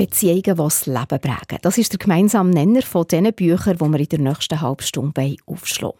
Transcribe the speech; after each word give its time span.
Beziehungen, 0.00 0.42
die 0.42 0.54
das 0.54 0.86
Leben 0.86 1.20
prägen. 1.20 1.58
Das 1.60 1.76
ist 1.76 1.92
der 1.92 1.98
gemeinsame 1.98 2.48
Nenner 2.48 2.80
von 2.80 3.06
den 3.06 3.30
Büchern, 3.34 3.76
die 3.76 3.92
wir 3.92 4.00
in 4.00 4.06
der 4.06 4.18
nächsten 4.18 4.58
halben 4.58 4.82
Stunde 4.82 5.36
aufschlagen 5.44 5.98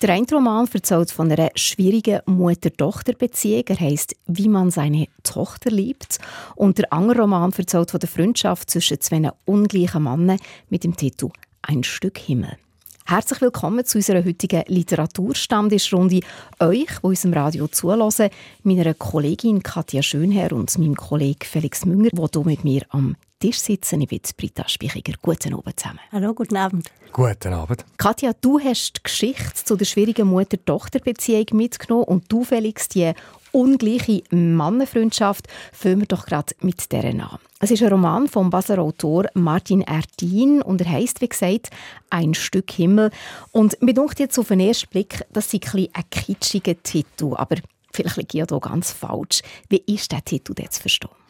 Der 0.00 0.08
eine 0.08 0.26
Roman 0.32 0.66
erzählt 0.72 1.10
von 1.10 1.30
einer 1.30 1.50
schwierigen 1.54 2.20
Mutter-Tochter-Beziehung. 2.24 3.64
Er 3.68 3.78
heisst 3.78 4.16
«Wie 4.26 4.48
man 4.48 4.70
seine 4.70 5.06
Tochter 5.22 5.70
liebt». 5.70 6.18
Und 6.56 6.78
der 6.78 6.90
andere 6.94 7.20
Roman 7.20 7.52
erzählt 7.52 7.90
von 7.90 8.00
der 8.00 8.08
Freundschaft 8.08 8.70
zwischen 8.70 9.02
zwei 9.02 9.30
ungleichen 9.44 10.02
Männern 10.02 10.38
mit 10.70 10.84
dem 10.84 10.96
Titel 10.96 11.28
«Ein 11.60 11.84
Stück 11.84 12.16
Himmel». 12.16 12.56
Herzlich 13.04 13.42
willkommen 13.42 13.84
zu 13.84 13.98
unserer 13.98 14.24
heutigen 14.24 14.62
Literaturstammtischrunde. 14.66 16.20
Euch, 16.58 16.86
die 16.86 17.02
unserem 17.02 17.34
Radio 17.34 17.66
zulassen, 17.66 18.30
meiner 18.62 18.94
Kollegin 18.94 19.62
Katja 19.62 20.02
Schönherr 20.02 20.52
und 20.52 20.78
meinem 20.78 20.96
Kollegen 20.96 21.44
Felix 21.44 21.84
Münger, 21.84 22.08
die 22.10 22.22
hier 22.32 22.44
mit 22.44 22.64
mir 22.64 22.82
am 22.88 23.16
Tisch 23.42 23.58
sitzen. 23.58 24.00
Ich 24.02 24.08
bin 24.08 24.20
Britta 24.36 24.68
Spichiger. 24.68 25.14
Guten 25.20 25.52
Abend 25.52 25.80
zusammen. 25.80 25.98
Hallo, 26.12 26.32
guten 26.32 26.56
Abend. 26.56 26.88
Guten 27.12 27.52
Abend. 27.52 27.84
Katja, 27.96 28.30
du 28.40 28.60
hast 28.60 28.98
die 28.98 29.02
Geschichte 29.02 29.64
zu 29.64 29.74
der 29.74 29.84
schwierigen 29.84 30.28
Mutter-Tochter-Beziehung 30.28 31.46
mitgenommen 31.54 32.04
und 32.04 32.30
du, 32.30 32.44
Felix, 32.44 32.88
die 32.88 33.12
ungleiche 33.50 34.22
Mannenfreundschaft. 34.30 35.48
Fangen 35.72 35.98
wir 35.98 36.06
doch 36.06 36.24
gerade 36.24 36.54
mit 36.60 36.92
der 36.92 37.02
an. 37.02 37.38
Es 37.58 37.72
ist 37.72 37.82
ein 37.82 37.88
Roman 37.88 38.28
vom 38.28 38.48
Basler 38.48 38.78
Autor 38.78 39.26
Martin 39.34 39.80
Erdin 39.80 40.62
und 40.62 40.80
er 40.80 40.92
heißt 40.92 41.20
wie 41.20 41.28
gesagt 41.28 41.70
«Ein 42.10 42.34
Stück 42.34 42.70
Himmel». 42.70 43.10
Und 43.50 43.82
mir 43.82 43.92
denkt 43.92 44.20
jetzt 44.20 44.38
auf 44.38 44.48
den 44.48 44.60
ersten 44.60 44.88
Blick, 44.88 45.24
das 45.32 45.52
ist 45.52 45.74
ein, 45.74 45.88
ein 45.92 46.04
kitschiger 46.12 46.80
Titel, 46.80 47.34
aber 47.34 47.56
vielleicht 47.92 48.18
liege 48.18 48.38
ich 48.38 48.48
hier 48.48 48.60
ganz 48.60 48.92
falsch. 48.92 49.42
Wie 49.68 49.82
ist 49.84 50.12
der 50.12 50.24
Titel 50.24 50.54
jetzt 50.56 50.76
zu 50.76 50.82
verstehen? 50.82 51.21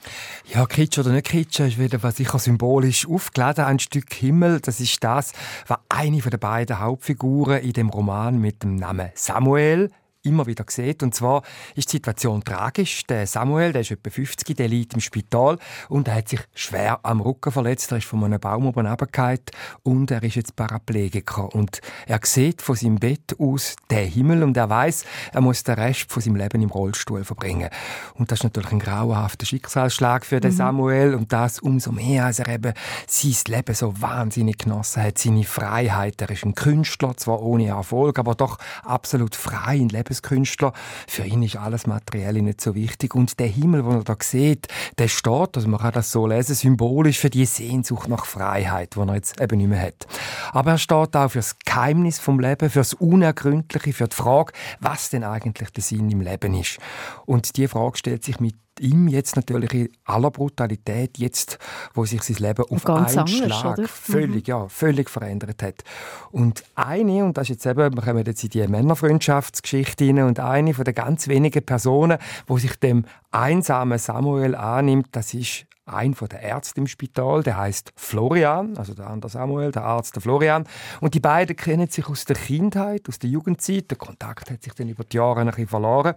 Ja, 0.53 0.67
Kitsch 0.67 0.99
oder 0.99 1.11
nicht 1.11 1.27
Kitsch, 1.27 1.61
ist 1.61 1.79
wieder 1.79 2.03
was 2.03 2.17
sicher 2.17 2.39
symbolisch 2.39 3.09
aufgeladen. 3.09 3.65
Ein 3.65 3.79
Stück 3.79 4.13
Himmel, 4.13 4.61
das 4.61 4.81
ist 4.81 5.03
das, 5.03 5.33
was 5.67 5.79
eine 5.89 6.21
der 6.21 6.39
beiden 6.39 6.79
Hauptfiguren 6.79 7.63
in 7.63 7.73
dem 7.73 7.89
Roman 7.89 8.39
mit 8.39 8.63
dem 8.63 8.77
Namen 8.77 9.11
Samuel 9.15 9.91
immer 10.23 10.47
wieder 10.47 10.65
sieht. 10.69 11.03
Und 11.03 11.15
zwar 11.15 11.43
ist 11.75 11.89
die 11.89 11.97
Situation 11.97 12.43
tragisch. 12.45 13.05
Der 13.07 13.27
Samuel, 13.27 13.73
der 13.73 13.83
ist 13.83 13.91
etwa 13.91 14.11
50, 14.11 14.57
der 14.57 14.69
liegt 14.69 14.95
im 14.95 15.01
Spital 15.01 15.59
und 15.89 16.09
er 16.09 16.15
hat 16.15 16.29
sich 16.29 16.41
schwer 16.55 17.01
am 17.03 17.21
Rücken 17.21 17.53
verletzt. 17.53 17.91
Er 17.93 17.99
ist 17.99 18.07
von 18.07 18.23
einem 18.25 18.41
Baum 18.41 18.67
oben 18.67 18.87
runtergefallen 18.87 19.41
und 19.83 20.11
er 20.11 20.23
ist 20.23 20.37
jetzt 20.37 20.57
Paraplegiker. 20.57 21.55
Und 21.55 21.81
er 22.07 22.21
sieht 22.23 22.63
von 22.63 22.77
seinem 22.77 22.97
Bett 22.97 23.37
aus 23.39 23.77
den 23.91 24.09
Himmel 24.09 24.43
und 24.43 24.57
er 24.57 24.69
weiß, 24.69 25.05
er 25.33 25.41
muss 25.41 25.65
den 25.65 25.75
Rest 25.75 26.11
von 26.13 26.23
seinem 26.23 26.37
Leben 26.37 26.63
im 26.63 26.71
Rollstuhl 26.71 27.25
verbringen. 27.25 27.69
Und 28.15 28.31
das 28.31 28.41
ist 28.41 28.45
natürlich 28.45 28.73
ein 28.73 28.79
grauenhafter 28.79 29.47
Schicksalsschlag 29.47 30.25
für 30.25 30.41
den 30.41 30.53
mhm. 30.53 30.57
Samuel 30.57 31.15
und 31.15 31.33
das 31.33 31.59
umso 31.59 31.93
mehr, 31.93 32.27
als 32.27 32.39
er 32.39 32.49
eben 32.49 32.75
sein 33.07 33.35
Leben 33.49 33.75
so 33.75 34.01
wahnsinnig 34.01 34.59
genossen 34.59 35.03
hat, 35.03 35.19
seine 35.19 35.45
Freiheit. 35.45 36.21
Er 36.21 36.31
ist 36.31 36.45
ein 36.45 36.55
Künstler, 36.55 37.17
zwar 37.17 37.43
ohne 37.43 37.69
Erfolg, 37.69 38.19
aber 38.19 38.35
doch 38.35 38.59
absolut 38.85 39.35
frei 39.35 39.77
in 39.77 39.89
Leben 39.89 40.12
Lebenskünstler. 40.13 40.73
Für 41.07 41.25
ihn 41.25 41.43
ist 41.43 41.57
alles 41.57 41.87
Materielle 41.87 42.43
nicht 42.43 42.61
so 42.61 42.75
wichtig. 42.75 43.15
Und 43.15 43.39
der 43.39 43.47
Himmel, 43.47 43.83
den 43.83 43.93
er 43.93 44.05
da 44.05 44.17
sieht, 44.21 44.69
der 44.99 45.09
steht, 45.09 45.57
also 45.57 45.69
man 45.69 45.81
kann 45.81 45.93
das 45.93 46.13
so 46.13 46.27
lesen, 46.27 46.55
symbolisch 46.55 47.19
für 47.19 47.31
die 47.31 47.47
Sehnsucht 47.47 48.09
nach 48.09 48.27
Freiheit, 48.27 48.95
die 48.95 49.01
er 49.01 49.15
jetzt 49.15 49.41
eben 49.41 49.59
nicht 49.59 49.69
mehr 49.69 49.81
hat. 49.81 50.07
Aber 50.53 50.73
er 50.73 50.79
steht 50.79 51.17
auch 51.17 51.31
für 51.31 51.39
das 51.39 51.57
Geheimnis 51.65 52.19
vom 52.19 52.39
Leben, 52.39 52.71
für 52.71 52.81
das 52.81 52.95
Unergründliche, 52.95 53.93
für 53.93 54.09
die 54.09 54.17
Frage, 54.17 54.53
was 54.81 55.11
denn 55.11 55.25
eigentlich 55.25 55.71
der 55.71 55.83
Sinn 55.83 56.11
im 56.11 56.21
Leben 56.21 56.55
ist. 56.55 56.79
Und 57.27 57.57
die 57.57 57.69
Frage 57.69 57.99
stellt 57.99 58.25
sich 58.25 58.41
mit 58.41 58.55
ihm 58.83 59.09
jetzt 59.09 59.37
natürlich 59.37 59.73
in 59.73 59.89
aller 60.05 60.31
Brutalität, 60.31 61.19
jetzt, 61.19 61.59
wo 61.95 62.05
sich 62.05 62.23
sein 62.23 62.37
Leben 62.37 62.65
auf 62.69 62.85
Ganz 62.85 63.17
einen 63.17 63.29
Schlag 63.29 63.79
oder? 63.79 63.89
völlig, 63.89 64.47
mhm. 64.47 64.51
ja, 64.51 64.69
völlig 64.69 65.09
verändert 65.09 65.63
hat. 65.63 65.85
Und 66.31 66.65
eine, 66.75 67.25
und 67.25 67.37
das 67.37 67.45
ist 67.45 67.65
jetzt 67.65 67.67
eben, 67.67 67.95
wir 67.95 68.03
kommen 68.03 68.25
jetzt 68.25 68.45
in 68.45 68.51
die 68.51 68.67
Männerfreundschaftsgeschichte 68.67 70.07
rein, 70.07 70.23
und 70.23 70.41
eine 70.41 70.75
von 70.75 70.85
den 70.85 70.95
ganz 70.95 71.29
wenigen 71.29 71.65
Personen, 71.65 72.19
wo 72.47 72.59
sich 72.59 72.77
dem 72.77 73.05
einsamen 73.31 73.99
Samuel 73.99 74.55
annimmt, 74.55 75.09
das 75.13 75.35
ist 75.35 75.67
ein 75.85 76.15
von 76.15 76.29
der 76.29 76.41
Ärzte 76.43 76.81
im 76.81 76.87
Spital, 76.87 77.43
der 77.43 77.57
heißt 77.57 77.93
Florian, 77.97 78.77
also 78.77 78.95
der 78.95 79.09
andere 79.09 79.31
Samuel, 79.31 79.73
der 79.73 79.85
Arzt 79.85 80.15
der 80.15 80.23
Florian. 80.23 80.65
Und 81.01 81.15
die 81.15 81.21
beiden 81.21 81.57
kennen 81.57 81.89
sich 81.89 82.09
aus 82.09 82.25
der 82.25 82.37
Kindheit, 82.37 83.09
aus 83.09 83.19
der 83.19 83.31
Jugendzeit. 83.31 83.91
Der 83.91 83.99
Kontakt 83.99 84.51
hat 84.51 84.63
sich 84.63 84.75
dann 84.75 84.89
über 84.89 85.05
die 85.05 85.17
Jahre 85.17 85.41
ein 85.41 85.47
bisschen 85.47 85.69
verloren. 85.69 86.15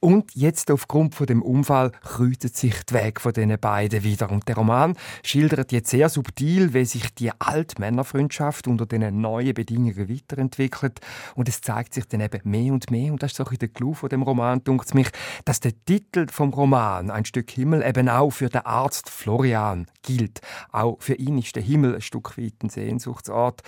Und 0.00 0.34
jetzt 0.34 0.70
aufgrund 0.70 1.14
von 1.14 1.26
dem 1.26 1.42
Unfall 1.42 1.92
kreuzen 2.02 2.50
sich 2.50 2.84
die 2.84 2.94
Wege 2.94 3.20
von 3.20 3.32
diesen 3.32 3.58
beiden 3.58 4.02
wieder. 4.02 4.30
Und 4.30 4.48
der 4.48 4.56
Roman 4.56 4.96
schildert 5.22 5.72
jetzt 5.72 5.90
sehr 5.90 6.08
subtil, 6.08 6.72
wie 6.74 6.84
sich 6.84 7.14
die 7.14 7.30
alte 7.38 7.80
Männerfreundschaft 7.80 8.66
unter 8.66 8.86
diesen 8.86 9.20
neuen 9.20 9.54
Bedingungen 9.54 10.08
weiterentwickelt. 10.08 11.00
Und 11.34 11.48
es 11.48 11.60
zeigt 11.60 11.94
sich 11.94 12.06
dann 12.08 12.20
eben 12.20 12.40
mehr 12.44 12.72
und 12.72 12.90
mehr, 12.90 13.12
und 13.12 13.22
das 13.22 13.32
ist 13.32 13.36
so 13.36 13.44
ein 13.44 13.58
der 13.58 13.68
Clou 13.68 13.92
von 13.92 14.08
dem 14.08 14.22
Roman, 14.22 14.64
denkt 14.64 14.94
mich, 14.94 15.08
dass 15.44 15.60
der 15.60 15.72
Titel 15.84 16.26
vom 16.28 16.52
Roman, 16.52 17.10
ein 17.10 17.24
Stück 17.24 17.50
Himmel, 17.50 17.82
eben 17.82 18.08
auch 18.08 18.30
für 18.30 18.48
den 18.48 18.64
Arzt 18.64 19.01
Arzt 19.02 19.10
Florian 19.10 19.86
gilt. 20.02 20.40
Auch 20.70 20.96
für 21.00 21.14
ihn 21.14 21.38
ist 21.38 21.56
der 21.56 21.62
Himmel 21.62 21.96
ein 21.96 22.00
Stück 22.00 22.38
weit 22.38 22.54
ein 22.62 22.68
Sehnsuchtsort 22.68 23.62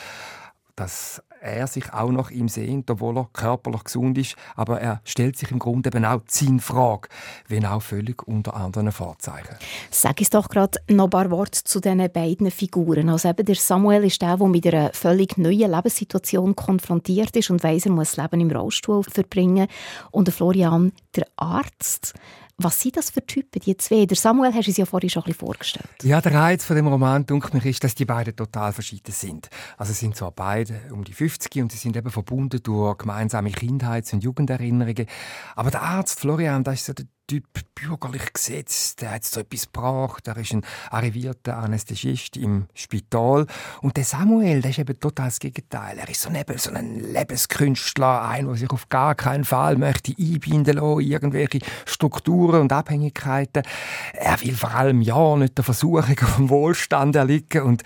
dass 0.76 1.22
er 1.40 1.68
sich 1.68 1.92
auch 1.92 2.10
noch 2.10 2.32
ihm 2.32 2.48
sehnt, 2.48 2.90
obwohl 2.90 3.16
er 3.16 3.28
körperlich 3.32 3.84
gesund 3.84 4.18
ist. 4.18 4.34
Aber 4.56 4.80
er 4.80 5.00
stellt 5.04 5.38
sich 5.38 5.52
im 5.52 5.60
Grunde 5.60 5.88
eben 5.88 6.04
auch 6.04 6.22
seine 6.26 6.58
Frage, 6.58 7.08
wenn 7.46 7.64
auch 7.64 7.80
völlig 7.80 8.26
unter 8.26 8.56
anderen 8.56 8.90
Vorzeichen. 8.90 9.54
Sag 9.92 10.20
es 10.20 10.30
doch 10.30 10.48
gerade 10.48 10.80
noch 10.88 11.04
ein 11.04 11.10
paar 11.10 11.30
Worte 11.30 11.62
zu 11.62 11.78
diesen 11.78 12.10
beiden 12.10 12.50
Figuren. 12.50 13.08
Also 13.08 13.28
eben 13.28 13.46
der 13.46 13.54
Samuel 13.54 14.02
ist 14.02 14.20
der, 14.20 14.36
der 14.36 14.48
mit 14.48 14.66
einer 14.66 14.90
völlig 14.92 15.38
neuen 15.38 15.70
Lebenssituation 15.70 16.56
konfrontiert 16.56 17.36
ist 17.36 17.50
und 17.50 17.62
weiss, 17.62 17.86
er 17.86 17.92
muss 17.92 18.16
das 18.16 18.24
Leben 18.24 18.40
im 18.40 18.50
Rollstuhl 18.50 19.04
verbringen. 19.04 19.68
Und 20.10 20.26
der 20.26 20.34
Florian, 20.34 20.90
der 21.14 21.28
Arzt, 21.36 22.14
was 22.56 22.80
sind 22.80 22.96
das 22.96 23.10
für 23.10 23.24
Typen, 23.24 23.60
die 23.60 23.76
zwei? 23.76 24.06
Der 24.06 24.16
Samuel 24.16 24.52
hast 24.54 24.66
du 24.66 24.70
uns 24.70 24.76
ja 24.76 24.86
vorhin 24.86 25.10
schon 25.10 25.22
ein 25.22 25.26
bisschen 25.26 25.46
vorgestellt. 25.46 25.88
Ja, 26.02 26.20
der 26.20 26.34
Reiz 26.34 26.64
von 26.64 26.76
dem 26.76 26.86
Roman, 26.86 27.26
denke 27.26 27.54
mich, 27.54 27.66
ist, 27.66 27.82
dass 27.82 27.94
die 27.94 28.04
beiden 28.04 28.36
total 28.36 28.72
verschieden 28.72 29.12
sind. 29.12 29.48
Also 29.76 29.92
sie 29.92 30.00
sind 30.00 30.16
zwar 30.16 30.30
beide 30.30 30.80
um 30.92 31.04
die 31.04 31.12
50 31.12 31.60
und 31.62 31.72
sie 31.72 31.78
sind 31.78 31.96
eben 31.96 32.10
verbunden 32.10 32.62
durch 32.62 32.98
gemeinsame 32.98 33.50
Kindheits- 33.50 34.12
und 34.12 34.22
Jugenderinnerungen. 34.22 35.06
Aber 35.56 35.70
der 35.70 35.82
Arzt 35.82 36.20
Florian, 36.20 36.62
das 36.62 36.74
ist 36.74 36.86
so 36.86 36.92
der 36.92 37.06
Typ 37.26 37.46
bürgerlich 37.74 38.32
gesetzt, 38.32 39.00
der 39.00 39.12
hat 39.12 39.24
so 39.24 39.40
etwas 39.40 39.66
gebracht, 39.66 40.28
er 40.28 40.36
ist 40.36 40.52
ein 40.52 40.64
arrivierter 40.90 41.56
Anästhesist 41.56 42.36
im 42.36 42.66
Spital. 42.74 43.46
Und 43.80 43.96
der 43.96 44.04
Samuel, 44.04 44.60
der 44.60 44.70
ist 44.70 44.78
eben 44.78 44.98
total 44.98 45.26
das 45.26 45.38
Gegenteil. 45.38 45.98
Er 45.98 46.08
ist 46.08 46.20
so, 46.20 46.28
ein, 46.28 46.44
so 46.56 46.70
ein 46.70 47.00
Lebenskünstler, 47.00 48.28
ein, 48.28 48.46
der 48.46 48.56
sich 48.56 48.70
auf 48.70 48.88
gar 48.88 49.14
keinen 49.14 49.44
Fall 49.44 49.76
möchte 49.76 50.14
einbinden 50.18 50.76
lassen, 50.76 51.00
irgendwelche 51.00 51.60
Strukturen 51.86 52.60
und 52.60 52.72
Abhängigkeiten. 52.72 53.62
Er 54.12 54.40
will 54.42 54.54
vor 54.54 54.72
allem 54.72 55.00
ja 55.00 55.36
nicht 55.36 55.56
der 55.56 55.64
Versuchung 55.64 56.16
vom 56.16 56.50
Wohlstand 56.50 57.16
erliegen 57.16 57.62
und 57.62 57.82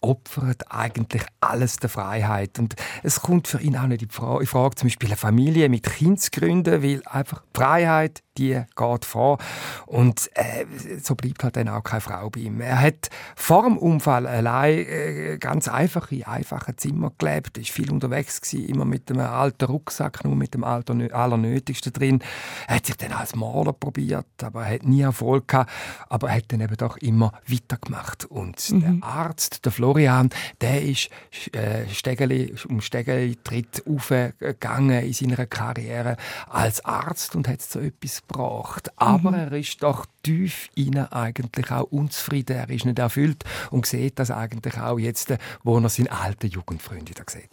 opfert 0.00 0.70
eigentlich 0.70 1.22
alles 1.40 1.76
der 1.76 1.88
Freiheit. 1.88 2.58
Und 2.58 2.74
es 3.02 3.20
kommt 3.20 3.48
für 3.48 3.60
ihn 3.60 3.76
auch 3.76 3.86
nicht 3.86 4.02
in 4.02 4.10
Frage, 4.10 4.46
zum 4.74 4.88
Beispiel 4.88 5.08
eine 5.08 5.16
Familie 5.16 5.68
mit 5.68 5.84
Kind 5.84 6.20
zu 6.20 6.30
gründen, 6.30 6.82
weil 6.82 7.02
einfach 7.06 7.42
Freiheit, 7.54 8.22
die 8.38 8.60
geht 8.76 9.04
vor. 9.04 9.38
Und 9.86 10.30
äh, 10.34 10.64
so 11.00 11.14
bleibt 11.14 11.44
halt 11.44 11.56
dann 11.56 11.68
auch 11.68 11.82
keine 11.82 12.00
Frau 12.00 12.30
bei 12.30 12.40
ihm. 12.40 12.60
Er 12.60 12.80
hat 12.80 13.10
vor 13.36 13.64
dem 13.64 13.76
Unfall 13.76 14.26
allein 14.26 14.78
äh, 14.78 15.38
ganz 15.38 15.68
einfach 15.68 16.10
in 16.12 16.24
einfachen 16.24 16.76
Zimmer 16.78 17.12
gelebt, 17.18 17.58
ist 17.58 17.70
viel 17.70 17.90
unterwegs 17.90 18.40
gewesen, 18.40 18.68
immer 18.68 18.84
mit 18.84 19.10
einem 19.10 19.20
alten 19.20 19.64
Rucksack, 19.64 20.24
nur 20.24 20.36
mit 20.36 20.54
dem 20.54 20.64
Allernötigsten 20.64 21.92
drin. 21.92 22.22
Er 22.66 22.76
hat 22.76 22.86
sich 22.86 22.96
dann 22.96 23.12
als 23.12 23.34
Maler 23.34 23.72
probiert, 23.72 24.26
aber 24.42 24.64
er 24.64 24.74
hat 24.74 24.84
nie 24.84 25.02
Erfolg 25.02 25.48
gehabt. 25.48 25.70
Aber 26.08 26.28
er 26.28 26.36
hat 26.36 26.44
dann 26.48 26.60
eben 26.60 26.76
doch 26.76 26.96
immer 26.98 27.32
weitergemacht. 27.46 28.24
Und 28.24 28.70
mhm. 28.70 29.00
der 29.00 29.08
Arzt, 29.08 29.64
der 29.64 29.72
Florian, 29.72 30.30
der 30.60 30.82
ist 30.82 31.10
äh, 31.54 31.88
Stegeli, 31.88 32.54
um 32.68 32.80
Stegeli 32.80 33.36
tritt 33.42 33.82
aufgegangen 33.86 35.04
in 35.04 35.12
seiner 35.12 35.46
Karriere 35.46 36.16
als 36.48 36.84
Arzt 36.84 37.36
und 37.36 37.48
hat 37.48 37.62
so 37.62 37.80
etwas 37.80 38.21
gebracht. 38.28 38.90
Aber 38.96 39.30
mhm. 39.30 39.38
er 39.38 39.52
ist 39.52 39.82
doch 39.82 40.06
tief 40.22 40.68
innen 40.74 41.10
eigentlich 41.12 41.70
auch 41.70 41.90
unzufrieden. 41.90 42.56
Er 42.56 42.70
ist 42.70 42.84
nicht 42.84 42.98
erfüllt 42.98 43.44
und 43.70 43.86
sieht 43.86 44.18
das 44.18 44.30
eigentlich 44.30 44.78
auch 44.78 44.98
jetzt, 44.98 45.34
wo 45.62 45.78
er 45.78 45.88
seine 45.88 46.12
alten 46.12 46.48
Jugendfreunde 46.48 47.12
da 47.14 47.24
sieht. 47.26 47.50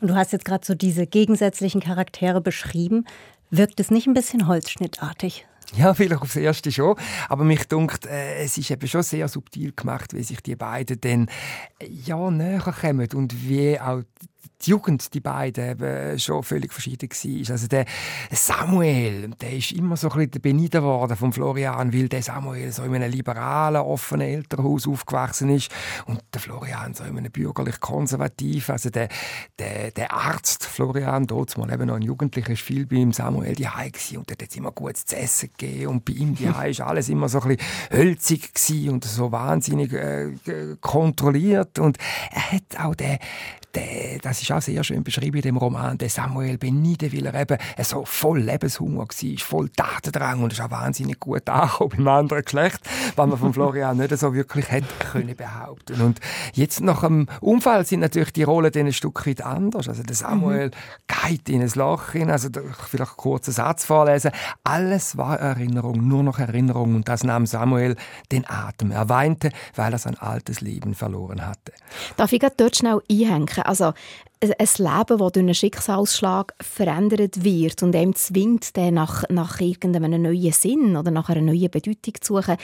Und 0.00 0.08
du 0.08 0.16
hast 0.16 0.32
jetzt 0.32 0.44
gerade 0.44 0.66
so 0.66 0.74
diese 0.74 1.06
gegensätzlichen 1.06 1.80
Charaktere 1.80 2.40
beschrieben. 2.40 3.06
Wirkt 3.50 3.80
es 3.80 3.90
nicht 3.90 4.06
ein 4.06 4.14
bisschen 4.14 4.46
holzschnittartig? 4.46 5.46
Ja, 5.76 5.94
vielleicht 5.94 6.22
aufs 6.22 6.36
Erste 6.36 6.70
schon. 6.72 6.96
Aber 7.28 7.44
mich 7.44 7.66
dunkt, 7.68 8.06
äh, 8.06 8.44
es 8.44 8.58
ist 8.58 8.70
eben 8.70 8.86
schon 8.88 9.02
sehr 9.02 9.28
subtil 9.28 9.72
gemacht, 9.74 10.12
wie 10.12 10.22
sich 10.22 10.40
die 10.42 10.56
beiden 10.56 11.00
dann 11.00 11.28
äh, 11.78 11.88
ja, 11.88 12.30
näher 12.30 12.60
kommen 12.60 13.08
und 13.14 13.48
wie 13.48 13.78
auch 13.80 14.02
die 14.62 14.70
Jugend, 14.70 15.12
die 15.14 15.20
beiden, 15.20 15.70
eben 15.70 16.18
schon 16.18 16.42
völlig 16.42 16.72
verschieden 16.72 17.08
war. 17.10 17.52
Also 17.52 17.66
der 17.66 17.84
Samuel, 18.30 19.30
der 19.40 19.52
ist 19.52 19.72
immer 19.72 19.96
so 19.96 20.10
ein 20.10 20.18
bisschen 20.26 20.42
beneidet 20.42 20.82
worden 20.82 21.16
von 21.16 21.32
Florian, 21.32 21.92
weil 21.92 22.08
der 22.08 22.22
Samuel 22.22 22.72
so 22.72 22.82
in 22.82 22.94
einem 22.94 23.10
liberalen, 23.10 23.82
offenen 23.82 24.28
Elternhaus 24.28 24.86
aufgewachsen 24.86 25.50
ist 25.50 25.70
und 26.06 26.20
der 26.32 26.40
Florian 26.40 26.94
so 26.94 27.04
in 27.04 27.18
einem 27.18 27.32
bürgerlich-konservativ. 27.32 28.70
Also 28.70 28.90
der, 28.90 29.08
der, 29.58 29.90
der 29.90 30.12
Arzt 30.12 30.64
Florian, 30.64 31.26
dort 31.26 31.56
mal 31.58 31.72
eben 31.72 31.86
noch 31.86 31.96
ein 31.96 32.02
Jugendlicher, 32.02 32.52
ist 32.52 32.62
viel 32.62 32.86
bei 32.86 32.96
ihm 32.96 33.12
Samuel 33.12 33.54
die 33.54 33.68
und 34.16 34.28
der 34.28 34.36
hat 34.46 34.56
immer 34.56 34.72
gutes 34.72 35.04
zu 35.06 35.16
essen 35.16 35.50
gegeben 35.56 35.88
und 35.88 36.04
bei 36.04 36.12
ihm 36.12 36.34
die 36.34 36.50
ist 36.68 36.80
alles 36.80 37.08
immer 37.08 37.28
so 37.28 37.40
ein 37.40 37.56
bisschen 37.56 37.66
hölzig 37.92 38.52
und 38.88 39.04
so 39.04 39.32
wahnsinnig 39.32 39.92
äh, 39.92 40.32
kontrolliert 40.80 41.78
und 41.78 41.98
er 42.30 42.52
hat 42.52 42.80
auch 42.80 42.94
den, 42.94 43.18
der, 43.74 44.18
das 44.20 44.42
ist 44.42 44.52
auch 44.52 44.62
sehr 44.62 44.84
schön 44.84 45.02
beschrieben 45.02 45.36
in 45.36 45.42
dem 45.42 45.56
Roman, 45.56 45.98
der 45.98 46.08
Samuel 46.08 46.58
Benide, 46.58 47.12
weil 47.12 47.26
er 47.26 47.40
eben 47.40 47.58
so 47.82 48.04
voll 48.04 48.40
Lebenshunger 48.40 48.98
war, 48.98 49.38
voll 49.38 49.68
Tatendrang 49.70 50.42
und 50.42 50.52
ist 50.52 50.60
auch 50.60 50.70
wahnsinnig 50.70 51.20
gut 51.20 51.48
angekommen 51.48 51.90
beim 51.96 52.08
anderen 52.08 52.44
Geschlecht, 52.44 52.80
was 53.16 53.28
man 53.28 53.38
von 53.38 53.52
Florian 53.52 53.96
nicht 53.98 54.16
so 54.16 54.34
wirklich 54.34 54.70
hätte 54.70 54.86
können 54.98 55.36
behaupten. 55.36 56.00
Und 56.00 56.20
jetzt 56.52 56.80
nach 56.80 57.00
dem 57.00 57.26
Unfall 57.40 57.84
sind 57.84 58.00
natürlich 58.00 58.32
die 58.32 58.42
Rollen 58.42 58.72
ein 58.74 58.92
Stück 58.92 59.26
weit 59.26 59.42
anders. 59.42 59.88
Also 59.88 60.02
der 60.02 60.16
Samuel 60.16 60.68
mhm. 60.68 61.30
geht 61.30 61.48
in 61.48 61.62
ein 61.62 61.70
Loch 61.74 62.12
hin, 62.12 62.30
also 62.30 62.48
vielleicht 62.52 63.10
einen 63.10 63.16
kurzen 63.16 63.52
Satz 63.52 63.84
vorlesen. 63.84 64.30
Alles 64.62 65.16
war 65.16 65.38
Erinnerung, 65.38 66.06
nur 66.06 66.22
noch 66.22 66.38
Erinnerung 66.38 66.94
und 66.94 67.08
das 67.08 67.24
nahm 67.24 67.46
Samuel 67.46 67.96
den 68.32 68.48
Atem. 68.48 68.90
Er 68.90 69.08
weinte, 69.08 69.50
weil 69.74 69.92
er 69.92 69.98
sein 69.98 70.16
altes 70.18 70.60
Leben 70.60 70.94
verloren 70.94 71.46
hatte. 71.46 71.72
Darf 72.16 72.32
ich 72.32 72.42
dort 72.56 72.76
schnell 72.76 73.00
einhängen? 73.10 73.46
Also 73.64 73.92
ein 74.40 74.52
Leben, 74.58 75.18
das 75.18 75.32
durch 75.32 75.36
einen 75.36 75.54
Schicksalsschlag 75.54 76.54
verändert 76.60 77.44
wird 77.44 77.82
und 77.82 77.96
einem 77.96 78.14
zwingt, 78.14 78.76
nach, 78.76 79.24
nach 79.28 79.60
irgendeinem 79.60 80.20
neuen 80.22 80.52
Sinn 80.52 80.96
oder 80.96 81.10
nach 81.10 81.28
einer 81.28 81.40
neuen 81.40 81.70
Bedeutung 81.70 82.14
zu 82.20 82.36
suchen, 82.36 82.56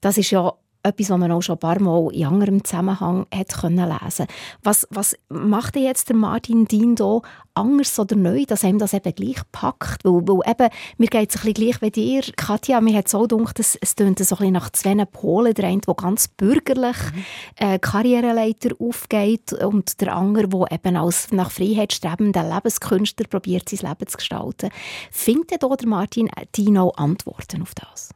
das 0.00 0.18
ist 0.18 0.30
ja 0.30 0.52
etwas, 0.82 1.10
was 1.10 1.18
man 1.18 1.32
auch 1.32 1.42
schon 1.42 1.56
ein 1.56 1.60
paar 1.60 1.80
Mal 1.80 2.12
in 2.12 2.26
anderem 2.26 2.64
Zusammenhang 2.64 3.26
hat 3.34 3.48
können 3.60 3.88
lesen 3.88 4.26
was, 4.62 4.86
was 4.90 5.16
macht 5.28 5.74
denn 5.74 5.82
jetzt 5.82 6.08
der 6.08 6.16
Martin 6.16 6.66
Dien 6.66 6.94
hier 6.96 7.22
anders 7.54 7.98
oder 7.98 8.16
neu, 8.16 8.44
dass 8.46 8.64
einem 8.64 8.78
das 8.78 8.92
eben 8.92 9.14
gleich 9.14 9.40
packt? 9.52 10.04
Weil, 10.04 10.26
weil 10.26 10.50
eben, 10.50 10.68
mir 10.98 11.08
geht 11.08 11.30
es 11.30 11.36
ein 11.36 11.52
bisschen 11.52 11.54
gleich 11.54 11.82
wie 11.82 11.90
dir, 11.90 12.22
Katja, 12.36 12.80
mir 12.80 12.98
hat 12.98 13.08
so 13.08 13.22
gedacht, 13.22 13.58
es, 13.58 13.76
es 13.76 13.94
tönt 13.94 14.18
so 14.18 14.34
ein 14.36 14.38
bisschen 14.38 14.52
nach 14.52 14.70
zwei 14.70 15.04
Polen, 15.04 15.54
der 15.54 15.66
eine, 15.66 15.80
der 15.80 15.94
ganz 15.94 16.28
bürgerlich 16.28 16.96
mhm. 16.96 17.24
äh, 17.56 17.78
Karriereleiter 17.78 18.70
aufgeht 18.78 19.52
und 19.52 20.00
der 20.00 20.14
andere, 20.14 20.48
der 20.48 20.72
eben 20.72 20.96
als 20.96 21.30
nach 21.32 21.50
Freiheit 21.50 21.92
strebender 21.92 22.42
Lebenskünstler 22.42 23.26
probiert, 23.26 23.68
sein 23.68 23.88
Leben 23.88 24.08
zu 24.08 24.16
gestalten. 24.16 24.70
Findet 25.10 25.62
hier 25.62 25.76
der 25.76 25.88
Martin 25.88 26.30
Dino 26.56 26.90
Antworten 26.90 27.62
auf 27.62 27.74
das? 27.74 28.10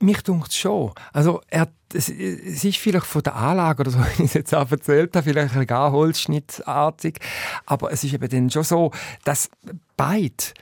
Mich 0.00 0.22
dunkt 0.22 0.52
schon. 0.52 0.92
Also 1.12 1.42
er, 1.48 1.68
es, 1.92 2.08
es, 2.08 2.64
ist 2.64 2.78
vielleicht 2.78 3.06
von 3.06 3.22
der 3.22 3.36
Anlage 3.36 3.82
oder 3.82 3.90
so, 3.90 3.98
wie 4.16 4.22
ich 4.22 4.30
es 4.30 4.34
jetzt 4.34 4.54
auch 4.54 4.70
erzählt 4.70 5.14
habe, 5.14 5.24
vielleicht 5.24 5.54
ein 5.54 5.66
gar 5.66 5.92
holzschnittartig, 5.92 7.18
aber 7.66 7.92
es 7.92 8.02
ist 8.04 8.14
eben 8.14 8.28
dann 8.28 8.50
schon 8.50 8.64
so, 8.64 8.92
dass 9.24 9.50
beide 9.96 10.54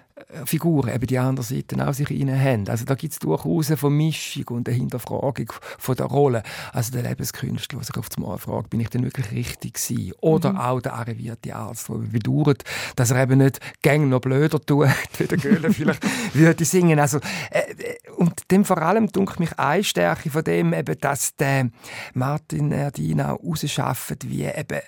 Figuren, 0.44 0.94
eben 0.94 1.06
die 1.06 1.18
andere 1.18 1.44
Seite 1.44 1.86
auch 1.86 1.94
sich 1.94 2.10
rein 2.10 2.40
haben. 2.40 2.68
Also 2.68 2.84
da 2.84 2.94
gibt 2.94 3.12
es 3.12 3.18
durchaus 3.18 3.68
eine 3.68 3.76
Vermischung 3.76 4.44
und 4.48 4.68
eine 4.68 4.76
Hinterfragung 4.76 5.52
von 5.78 5.96
der 5.96 6.06
Rolle. 6.06 6.42
Also 6.72 6.92
der 6.92 7.02
Lebenskünstler, 7.02 7.78
der 7.78 7.84
sich 7.86 7.96
auf 7.96 8.08
Mal 8.18 8.36
fragt, 8.36 8.70
bin 8.70 8.80
ich 8.80 8.90
denn 8.90 9.04
wirklich 9.04 9.30
richtig 9.32 9.74
gewesen? 9.74 10.12
Oder 10.20 10.52
mhm. 10.52 10.58
auch 10.58 10.80
der 10.80 10.94
arrivierte 10.94 11.54
Arzt, 11.54 11.88
der 11.88 11.94
bedauert, 11.94 12.64
dass 12.96 13.10
er 13.10 13.22
eben 13.22 13.38
nicht 13.38 13.60
gäng 13.82 14.08
noch 14.08 14.20
blöder 14.20 14.60
tut, 14.66 14.88
wie 15.18 15.26
der 15.26 15.38
Göhle 15.38 15.72
vielleicht 15.72 16.02
würde 16.34 16.64
singen. 16.64 16.98
Also, 16.98 17.18
äh, 17.50 17.60
äh, 17.60 17.87
und 18.18 18.50
dem 18.50 18.64
vor 18.64 18.82
allem 18.82 19.06
dunkel 19.12 19.36
mich 19.38 19.58
eine 19.58 19.84
Stärke 19.84 20.28
von 20.30 20.42
dem, 20.42 20.72
eben, 20.72 20.98
dass 21.00 21.36
der 21.36 21.70
Martin 22.14 22.72
Erdina 22.72 23.30
rausschafft, 23.30 24.28
wie 24.28 24.44
eben 24.44 24.80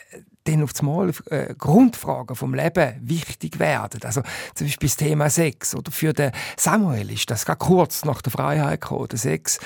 dann 0.44 0.62
auf 0.62 0.70
einmal 0.80 1.12
äh, 1.26 1.54
Grundfragen 1.56 2.34
vom 2.34 2.54
Leben 2.54 2.94
wichtig 3.02 3.58
werden. 3.58 4.00
Also 4.04 4.22
zum 4.54 4.66
Beispiel 4.66 4.88
das 4.88 4.96
Thema 4.96 5.30
Sex. 5.30 5.74
Oder 5.74 5.92
für 5.92 6.12
den 6.12 6.32
Samuel 6.56 7.10
ist 7.10 7.30
das 7.30 7.44
gerade 7.44 7.58
kurz 7.58 8.04
nach 8.04 8.22
der 8.22 8.32
Freiheit 8.32 8.80
gekommen, 8.80 9.08
der 9.08 9.18
Sex. 9.18 9.58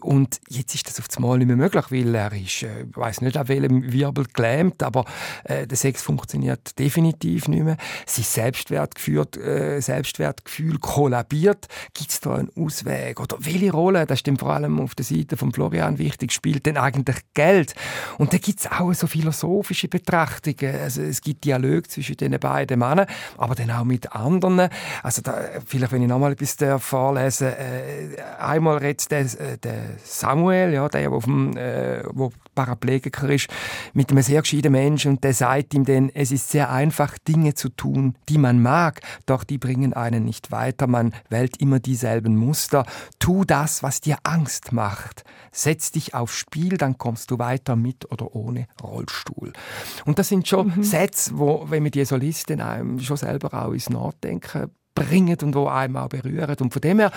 Und 0.00 0.40
jetzt 0.48 0.74
ist 0.74 0.88
das 0.88 0.98
auf 0.98 1.06
einmal 1.16 1.38
nicht 1.38 1.46
mehr 1.46 1.56
möglich, 1.56 1.84
weil 1.90 2.14
er 2.14 2.32
ist, 2.32 2.62
äh, 2.62 2.82
ich 2.82 2.96
weiß 2.96 3.20
nicht, 3.20 3.36
an 3.36 3.48
welchem 3.48 3.92
Wirbel 3.92 4.26
gelähmt, 4.32 4.82
aber 4.82 5.04
äh, 5.44 5.66
der 5.66 5.76
Sex 5.76 6.02
funktioniert 6.02 6.78
definitiv 6.78 7.48
nicht 7.48 7.64
mehr. 7.64 7.76
Sein 8.06 8.24
Selbstwertgefühl, 8.24 9.26
äh, 9.36 9.80
Selbstwertgefühl 9.80 10.78
kollabiert. 10.78 11.66
Gibt 11.94 12.10
es 12.10 12.20
da 12.20 12.34
einen 12.34 12.50
Ausweg? 12.56 13.20
Oder 13.20 13.36
welche 13.40 13.70
Rolle, 13.70 14.06
das 14.06 14.22
ist 14.22 14.40
vor 14.40 14.50
allem 14.50 14.80
auf 14.80 14.94
der 14.94 15.04
Seite 15.04 15.36
von 15.36 15.52
Florian 15.52 15.98
wichtig, 15.98 16.32
spielt 16.32 16.66
denn 16.66 16.76
eigentlich 16.76 17.16
Geld? 17.34 17.74
Und 18.18 18.32
da 18.32 18.38
gibt 18.38 18.60
es 18.60 18.70
auch 18.70 18.92
so 18.92 19.06
philosophische 19.06 19.88
Betrachtungen 19.88 20.15
Beobachtungen. 20.16 20.80
Also 20.80 21.02
es 21.02 21.20
gibt 21.20 21.44
Dialog 21.44 21.90
zwischen 21.90 22.16
den 22.16 22.38
beiden 22.38 22.78
Männern, 22.78 23.06
aber 23.36 23.54
dann 23.54 23.70
auch 23.70 23.84
mit 23.84 24.12
anderen. 24.12 24.68
Also 25.02 25.22
da, 25.22 25.34
vielleicht, 25.64 25.92
wenn 25.92 26.02
ich 26.02 26.08
noch 26.08 26.18
mal 26.18 26.32
etwas 26.32 26.56
vorlese, 26.82 27.56
äh, 27.56 28.20
einmal 28.38 28.78
redet 28.78 29.10
der, 29.10 29.20
äh, 29.20 29.58
der 29.62 29.74
Samuel, 30.02 30.72
ja, 30.72 30.88
der, 30.88 31.02
der 31.02 31.12
auf 31.12 31.24
dem, 31.24 31.56
äh, 31.56 32.02
wo 32.12 32.32
Paraplegiker 32.56 33.28
ist, 33.30 33.48
mit 33.92 34.10
einem 34.10 34.22
sehr 34.22 34.42
gescheiten 34.42 34.72
Menschen 34.72 35.12
und 35.12 35.24
der 35.24 35.32
sagt 35.32 35.74
ihm 35.74 35.84
dann, 35.84 36.10
es 36.12 36.32
ist 36.32 36.50
sehr 36.50 36.72
einfach, 36.72 37.16
Dinge 37.18 37.54
zu 37.54 37.68
tun, 37.68 38.16
die 38.28 38.38
man 38.38 38.60
mag, 38.60 39.00
doch 39.26 39.44
die 39.44 39.58
bringen 39.58 39.92
einen 39.92 40.24
nicht 40.24 40.50
weiter. 40.50 40.88
Man 40.88 41.14
wählt 41.28 41.58
immer 41.58 41.78
dieselben 41.78 42.36
Muster. 42.36 42.84
Tu 43.20 43.44
das, 43.44 43.84
was 43.84 44.00
dir 44.00 44.16
Angst 44.24 44.72
macht. 44.72 45.22
Setz 45.52 45.92
dich 45.92 46.14
aufs 46.14 46.34
Spiel, 46.34 46.78
dann 46.78 46.98
kommst 46.98 47.30
du 47.30 47.38
weiter 47.38 47.76
mit 47.76 48.10
oder 48.10 48.34
ohne 48.34 48.66
Rollstuhl. 48.82 49.52
Und 50.04 50.18
das 50.18 50.28
sind 50.28 50.48
schon 50.48 50.72
mhm. 50.76 50.82
Sätze, 50.82 51.38
wo, 51.38 51.66
wenn 51.68 51.84
man 51.84 51.92
die 51.92 52.04
so 52.04 52.16
liest, 52.16 52.50
dann 52.50 52.60
einem 52.60 52.98
schon 53.00 53.16
selber 53.16 53.54
auch 53.54 53.72
ins 53.72 53.90
Nachdenken 53.90 54.70
bringen 54.96 55.38
und 55.42 55.54
wo 55.54 55.68
einem 55.68 55.96
auch 55.96 56.08
berühren. 56.08 56.56
Und 56.58 56.72
von 56.72 56.82
dem 56.82 56.98
her 56.98 57.12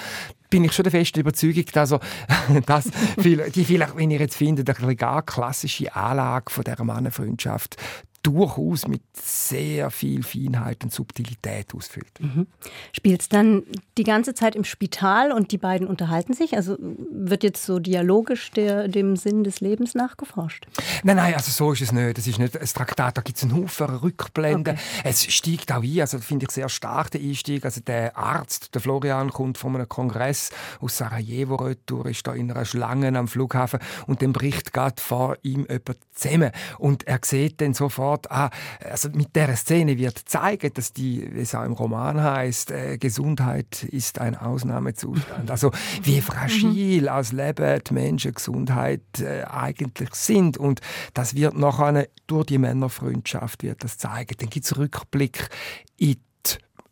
bin 0.52 0.64
ich 0.64 0.74
schon 0.74 0.84
der 0.84 0.92
festen 0.92 1.22
Überzeugung, 1.22 1.66
dass, 1.74 1.94
also, 1.94 2.00
dass 2.68 2.90
die 3.18 3.66
vielleicht, 3.66 3.98
wenn 3.98 4.12
ihr 4.12 4.20
jetzt 4.20 4.36
findet, 4.36 4.70
eine 4.70 4.96
gar 4.96 5.24
klassische 5.24 5.96
Anlage 5.96 6.52
von 6.52 6.64
dieser 6.64 6.84
Mannenfreundschaft 6.84 7.78
durchaus 8.24 8.88
mit 8.88 9.02
sehr 9.14 9.92
viel 9.92 10.24
Feinheit 10.24 10.84
und 10.84 10.94
Subtilität 10.94 11.74
ausfüllt. 11.74 12.20
Mhm. 12.20 12.48
Spielt 12.92 13.22
es 13.22 13.30
dann 13.30 13.64
die 13.98 14.04
ganze 14.04 14.34
Zeit 14.34 14.56
im 14.56 14.64
Spital 14.64 15.32
und 15.32 15.52
die 15.52 15.58
beiden 15.58 15.88
unterhalten 15.88 16.34
sich? 16.34 16.56
Also 16.56 16.78
wird 16.80 17.44
jetzt 17.44 17.66
so 17.66 17.80
dialogisch 17.80 18.52
der, 18.52 18.88
dem 18.88 19.16
Sinn 19.16 19.44
des 19.44 19.62
Lebens 19.62 19.96
nachgeforscht? 19.96 20.66
Nein, 21.04 21.16
nein, 21.16 21.34
also 21.34 21.52
so 21.52 21.72
ist 21.72 21.82
es 21.82 21.92
nicht. 21.92 22.18
Das 22.18 22.28
ist 22.28 22.40
nicht 22.40 22.58
ein 22.58 22.68
Traktat, 22.68 23.18
da 23.18 23.22
gibt 23.22 23.38
es 23.38 23.44
einen 23.44 23.56
Haufen 23.56 23.88
Rückblenden. 23.88 24.76
Okay. 24.76 24.84
Es 25.04 25.24
steigt 25.32 25.72
auch 25.72 25.84
ein, 25.84 26.02
also 26.02 26.20
finde 26.20 26.46
ich 26.46 26.52
sehr 26.52 26.70
stark 26.70 27.12
der 27.12 27.22
Einstieg. 27.22 27.66
Also 27.66 27.82
der 27.82 28.18
Arzt, 28.18 28.74
der 28.76 28.82
Florian, 28.82 29.32
kommt 29.32 29.58
von 29.58 29.76
einem 29.76 29.88
Kongress 29.88 30.52
aus 30.80 30.98
Sarajevo 30.98 31.56
retour, 31.56 32.06
ist 32.08 32.26
da 32.28 32.34
in 32.34 32.52
einer 32.52 32.66
Schlange 32.66 33.18
am 33.18 33.28
Flughafen 33.28 33.80
und 34.08 34.22
dann 34.22 34.34
bricht 34.34 34.74
gerade 34.74 35.02
vor 35.02 35.38
ihm 35.42 35.66
jemand 35.70 35.98
zusammen. 36.14 36.52
Und 36.78 37.08
er 37.08 37.20
sieht 37.24 37.62
dann 37.62 37.74
sofort, 37.74 38.09
sofort, 38.10 38.32
ah, 38.32 38.50
also 38.90 39.10
mit 39.10 39.36
der 39.36 39.56
Szene 39.56 39.98
wird 39.98 40.18
zeigen, 40.18 40.72
dass 40.74 40.94
die, 40.94 41.28
wie 41.34 41.42
es 41.42 41.56
auch 41.56 41.64
im 41.64 41.74
Roman 41.74 42.22
heißt, 42.22 42.72
äh, 42.72 42.98
Gesundheit 42.98 43.84
ist 43.84 44.20
ein 44.20 44.36
Ausnahmezustand. 44.36 45.50
Also 45.50 45.72
wie 46.04 46.22
fragil 46.22 47.04
mhm. 47.04 47.08
als 47.08 47.32
Leben 47.32 47.82
die 47.88 47.94
Menschen 47.94 48.34
Gesundheit 48.34 49.02
äh, 49.20 49.44
eigentlich 49.44 50.14
sind 50.16 50.58
und 50.58 50.82
das 51.14 51.36
wird 51.36 51.58
nachher 51.58 52.08
durch 52.28 52.48
die 52.48 52.58
Männerfreundschaft 52.58 53.64
wird 53.64 53.84
das 53.84 53.98
zeigen. 53.98 54.36
Dann 54.38 54.50
gibt 54.50 54.66
es 54.66 54.78
Rückblick 54.78 55.50
in 55.98 56.18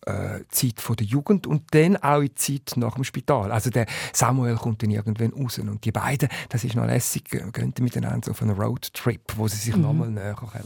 äh, 0.08 0.40
Zeit 0.50 1.00
der 1.00 1.06
Jugend 1.06 1.46
und 1.48 1.64
dann 1.72 1.98
auch 1.98 2.22
in 2.22 2.28
die 2.28 2.36
Zeit 2.36 2.78
nach 2.78 2.96
dem 2.96 3.04
Spital. 3.04 3.52
Also 3.52 3.70
der 3.70 3.86
Samuel 4.14 4.56
kommt 4.56 4.82
dann 4.82 4.90
irgendwann 4.90 5.34
raus 5.34 5.60
und 5.60 5.84
die 5.84 5.92
beiden, 5.92 6.30
das 6.50 6.64
ist 6.64 6.76
noch 6.76 6.86
lässig, 6.86 7.26
gehen 7.26 7.74
miteinander 7.80 8.32
auf 8.32 8.42
einen 8.42 8.60
Roadtrip, 8.60 9.22
wo 9.36 9.48
sie 9.48 9.58
sich 9.58 9.76
mhm. 9.76 9.82
nochmal 9.82 10.10
näher 10.10 10.34
kommen. 10.34 10.64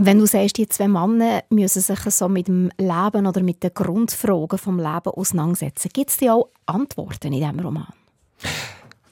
Wenn 0.00 0.20
du 0.20 0.26
sagst, 0.26 0.56
die 0.58 0.68
zwei 0.68 0.86
Männer 0.86 1.42
müssen 1.50 1.82
sich 1.82 1.98
so 1.98 2.28
mit 2.28 2.46
dem 2.46 2.70
Leben 2.78 3.26
oder 3.26 3.42
mit 3.42 3.64
den 3.64 3.74
Grundfragen 3.74 4.56
vom 4.56 4.78
Leben 4.78 5.10
auseinandersetzen, 5.10 5.90
gibt 5.92 6.10
es 6.10 6.18
dir 6.18 6.34
auch 6.34 6.50
Antworten 6.66 7.32
in 7.32 7.40
diesem 7.40 7.58
Roman? 7.58 7.92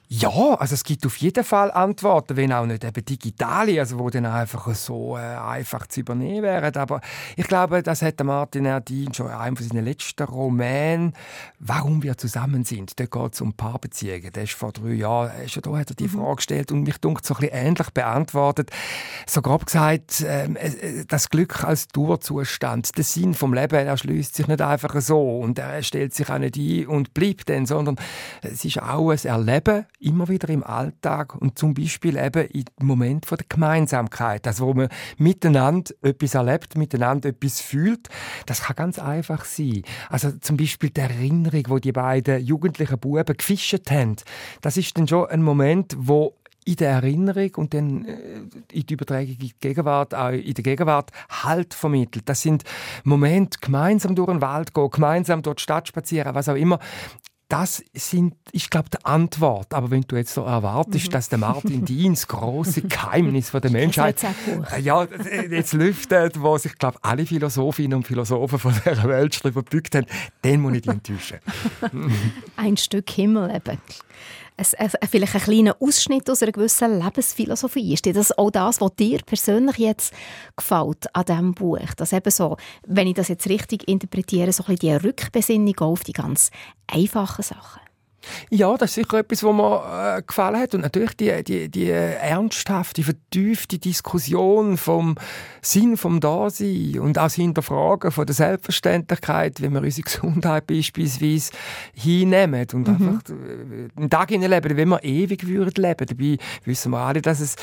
Ja, 0.08 0.54
also 0.54 0.74
es 0.74 0.84
gibt 0.84 1.04
auf 1.04 1.16
jeden 1.16 1.42
Fall 1.42 1.72
Antworten, 1.72 2.36
wenn 2.36 2.52
auch 2.52 2.64
nicht 2.64 2.84
eben 2.84 3.04
digitale, 3.04 3.80
also 3.80 3.98
wo 3.98 4.08
dann 4.08 4.24
einfach 4.24 4.72
so 4.72 5.16
äh, 5.16 5.20
einfach 5.20 5.88
zu 5.88 6.00
übernehmen 6.00 6.44
wären. 6.44 6.76
Aber 6.76 7.00
ich 7.34 7.48
glaube, 7.48 7.82
das 7.82 8.02
hat 8.02 8.22
Martin 8.22 8.66
Erdin 8.66 9.12
schon 9.12 9.26
in 9.26 9.32
einem 9.32 9.56
von 9.56 9.66
seinen 9.66 9.84
letzten 9.84 10.22
Romanen, 10.22 11.12
«Warum 11.58 12.04
wir 12.04 12.16
zusammen 12.16 12.64
sind». 12.64 13.00
Dort 13.00 13.10
geht 13.10 13.34
es 13.34 13.40
um 13.40 13.54
Paarbeziehungen. 13.54 14.32
Der 14.32 14.44
ist 14.44 14.52
vor 14.52 14.70
drei 14.70 14.92
Jahren, 14.92 15.30
äh, 15.40 15.48
schon 15.48 15.64
da 15.64 15.76
hat 15.76 15.90
er 15.90 15.96
die 15.96 16.04
mhm. 16.04 16.20
Frage 16.20 16.36
gestellt 16.36 16.70
und 16.70 16.84
mich 16.84 16.98
dunkt 16.98 17.26
so 17.26 17.34
ein 17.34 17.40
bisschen 17.40 17.56
ähnlich 17.56 17.90
beantwortet. 17.90 18.70
So 19.26 19.42
grob 19.42 19.66
gesagt, 19.66 20.24
ähm, 20.24 20.54
äh, 20.54 21.04
das 21.08 21.30
Glück 21.30 21.64
als 21.64 21.88
Dauerzustand, 21.88 22.96
der 22.96 23.02
Sinn 23.02 23.34
vom 23.34 23.52
Leben 23.52 23.84
erschließt 23.84 24.36
sich 24.36 24.46
nicht 24.46 24.62
einfach 24.62 25.00
so 25.00 25.40
und 25.40 25.58
er 25.58 25.82
stellt 25.82 26.14
sich 26.14 26.30
auch 26.30 26.38
nicht 26.38 26.56
ein 26.56 26.86
und 26.86 27.12
bleibt 27.12 27.48
dann, 27.48 27.66
sondern 27.66 27.96
es 28.42 28.64
ist 28.64 28.80
auch 28.80 29.10
ein 29.10 29.18
Erleben 29.24 29.86
immer 29.98 30.28
wieder 30.28 30.48
im 30.50 30.62
Alltag 30.62 31.34
und 31.34 31.58
zum 31.58 31.74
Beispiel 31.74 32.16
eben 32.16 32.46
im 32.48 32.86
Moment 32.86 33.30
der 33.30 33.38
Gemeinsamkeit, 33.48 34.46
also 34.46 34.66
wo 34.66 34.74
man 34.74 34.88
miteinander 35.16 35.92
etwas 36.02 36.34
erlebt, 36.34 36.76
miteinander 36.76 37.30
etwas 37.30 37.60
fühlt, 37.60 38.08
das 38.46 38.62
kann 38.62 38.76
ganz 38.76 38.98
einfach 38.98 39.44
sein. 39.44 39.82
Also 40.08 40.32
zum 40.40 40.56
Beispiel 40.56 40.90
die 40.90 41.00
Erinnerung, 41.00 41.62
wo 41.68 41.78
die 41.78 41.92
beiden 41.92 42.44
jugendlichen 42.44 42.98
Buben 42.98 43.36
gefischt 43.36 43.90
haben, 43.90 44.16
das 44.60 44.76
ist 44.76 44.96
dann 44.98 45.08
schon 45.08 45.26
ein 45.26 45.42
Moment, 45.42 45.94
wo 45.98 46.34
in 46.66 46.76
der 46.76 46.90
Erinnerung 46.90 47.54
und 47.56 47.74
dann 47.74 48.04
äh, 48.04 48.40
in 48.72 48.86
die 48.86 48.94
Übertragung 48.94 49.28
in 49.28 49.38
die 49.38 49.52
Gegenwart, 49.60 50.14
auch 50.14 50.30
in 50.30 50.52
der 50.52 50.64
Gegenwart 50.64 51.12
Halt 51.28 51.74
vermittelt. 51.74 52.28
Das 52.28 52.42
sind 52.42 52.64
Momente, 53.04 53.58
gemeinsam 53.60 54.16
durch 54.16 54.28
den 54.28 54.40
Wald 54.40 54.74
gehen, 54.74 54.90
gemeinsam 54.90 55.42
durch 55.42 55.56
die 55.56 55.62
Stadt 55.62 55.86
spazieren, 55.86 56.34
was 56.34 56.48
auch 56.48 56.56
immer 56.56 56.80
das 57.48 57.82
sind, 57.94 58.34
ich 58.50 58.70
glaube, 58.70 58.90
die 58.90 59.04
Antwort. 59.04 59.72
Aber 59.72 59.90
wenn 59.90 60.02
du 60.02 60.16
jetzt 60.16 60.34
so 60.34 60.42
erwartest, 60.42 61.06
mhm. 61.06 61.10
dass 61.12 61.28
der 61.28 61.38
Martin 61.38 61.84
Dienst 61.84 62.28
große 62.28 62.82
Geheimnis 62.82 63.50
von 63.50 63.60
der 63.60 63.70
Menschheit 63.70 64.22
äh, 64.24 64.80
ja, 64.80 65.04
äh, 65.04 65.46
jetzt 65.48 65.72
lüftet, 65.72 66.40
wo 66.40 66.58
sich, 66.58 66.76
glaube 66.76 66.98
alle 67.02 67.24
Philosophinnen 67.24 67.98
und 67.98 68.06
Philosophen 68.06 68.58
von 68.58 68.74
der 68.84 69.04
Welt 69.04 69.38
darüber 69.42 69.62
gebückt 69.62 69.94
haben, 69.94 70.06
den 70.44 70.60
muss 70.60 70.74
ich 70.74 70.86
enttäuschen. 70.86 71.38
Ein 72.56 72.76
Stück 72.76 73.10
Himmel 73.10 73.54
eben 73.54 73.78
ein, 74.58 74.90
vielleicht 75.10 75.34
ein 75.34 75.40
kleiner 75.40 75.76
Ausschnitt 75.80 76.28
aus 76.30 76.42
einer 76.42 76.52
gewissen 76.52 77.00
Lebensphilosophie? 77.00 77.94
Ist 77.94 78.06
das 78.06 78.36
auch 78.36 78.50
das, 78.50 78.80
was 78.80 78.94
dir 78.96 79.18
persönlich 79.24 79.78
jetzt 79.78 80.14
gefällt 80.56 81.14
an 81.14 81.24
diesem 81.24 81.54
Buch? 81.54 81.94
Dass 81.96 82.12
eben 82.12 82.30
so, 82.30 82.56
wenn 82.86 83.06
ich 83.06 83.14
das 83.14 83.28
jetzt 83.28 83.48
richtig 83.48 83.88
interpretiere, 83.88 84.52
so 84.52 84.64
ein 84.64 84.76
bisschen 84.76 85.00
die 85.00 85.06
Rückbesinnung 85.06 85.78
auf 85.80 86.04
die 86.04 86.12
ganz 86.12 86.50
einfachen 86.86 87.42
Sachen? 87.42 87.85
Ja, 88.50 88.76
das 88.76 88.90
ist 88.90 88.94
sicher 88.96 89.18
etwas, 89.18 89.42
was 89.42 89.54
mir 89.54 90.16
äh, 90.18 90.22
gefallen 90.22 90.60
hat. 90.60 90.74
Und 90.74 90.82
natürlich 90.82 91.16
die, 91.16 91.44
die, 91.44 91.68
die 91.68 91.90
ernsthafte, 91.90 93.02
vertiefte 93.02 93.78
Diskussion 93.78 94.76
vom 94.76 95.16
Sinn 95.62 95.96
vom 95.96 96.20
Dasein 96.20 96.98
und 97.00 97.18
auch 97.18 97.24
das 97.24 97.34
Hinterfragen 97.34 98.10
von 98.10 98.26
der 98.26 98.34
Selbstverständlichkeit, 98.34 99.60
wie 99.60 99.68
wir 99.68 99.80
unsere 99.80 100.02
Gesundheit 100.04 100.66
beispielsweise 100.66 101.52
hinnehmen. 101.94 102.66
Und 102.72 102.88
mhm. 102.88 102.94
einfach 102.94 103.30
äh, 103.30 103.88
einen 103.96 104.10
Tag 104.10 104.30
leben, 104.30 104.76
wenn 104.76 104.88
wir 104.88 105.02
ewig 105.02 105.46
würden 105.46 105.82
leben. 105.82 106.06
Dabei 106.06 106.38
wissen 106.64 106.90
wir 106.92 106.98
alle, 106.98 107.22
dass 107.22 107.40
es 107.40 107.56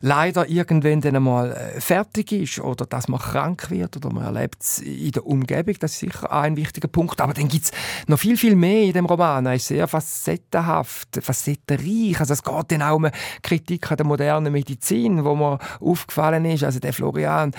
leider 0.00 0.48
irgendwann 0.48 1.00
dann 1.00 1.16
einmal 1.16 1.52
äh, 1.52 1.80
fertig 1.80 2.32
ist 2.32 2.60
oder 2.60 2.86
dass 2.86 3.08
man 3.08 3.20
krank 3.20 3.70
wird 3.70 3.96
oder 3.96 4.12
man 4.12 4.24
erlebt 4.24 4.62
es 4.62 4.78
in 4.78 5.12
der 5.12 5.26
Umgebung. 5.26 5.74
Das 5.80 5.92
ist 5.92 6.00
sicher 6.00 6.32
ein 6.32 6.56
wichtiger 6.56 6.88
Punkt. 6.88 7.20
Aber 7.20 7.34
dann 7.34 7.48
gibt 7.48 7.66
es 7.66 7.72
noch 8.06 8.18
viel, 8.18 8.36
viel 8.36 8.56
mehr 8.56 8.82
in 8.84 8.92
dem 8.92 9.06
Roman. 9.06 9.46
Er 9.46 9.54
ist 9.54 9.68
sehr 9.68 9.86
facettenhaft, 10.08 11.20
facettenreich. 11.22 12.20
Also 12.20 12.32
es 12.32 12.42
geht 12.42 12.72
dann 12.72 12.82
auch 12.82 12.96
um 12.96 13.08
Kritik 13.42 13.90
an 13.90 13.96
der 13.96 14.06
modernen 14.06 14.52
Medizin, 14.52 15.24
wo 15.24 15.34
mir 15.34 15.58
aufgefallen 15.80 16.44
ist. 16.46 16.64
Also 16.64 16.80
der 16.80 16.92
Florian, 16.92 17.52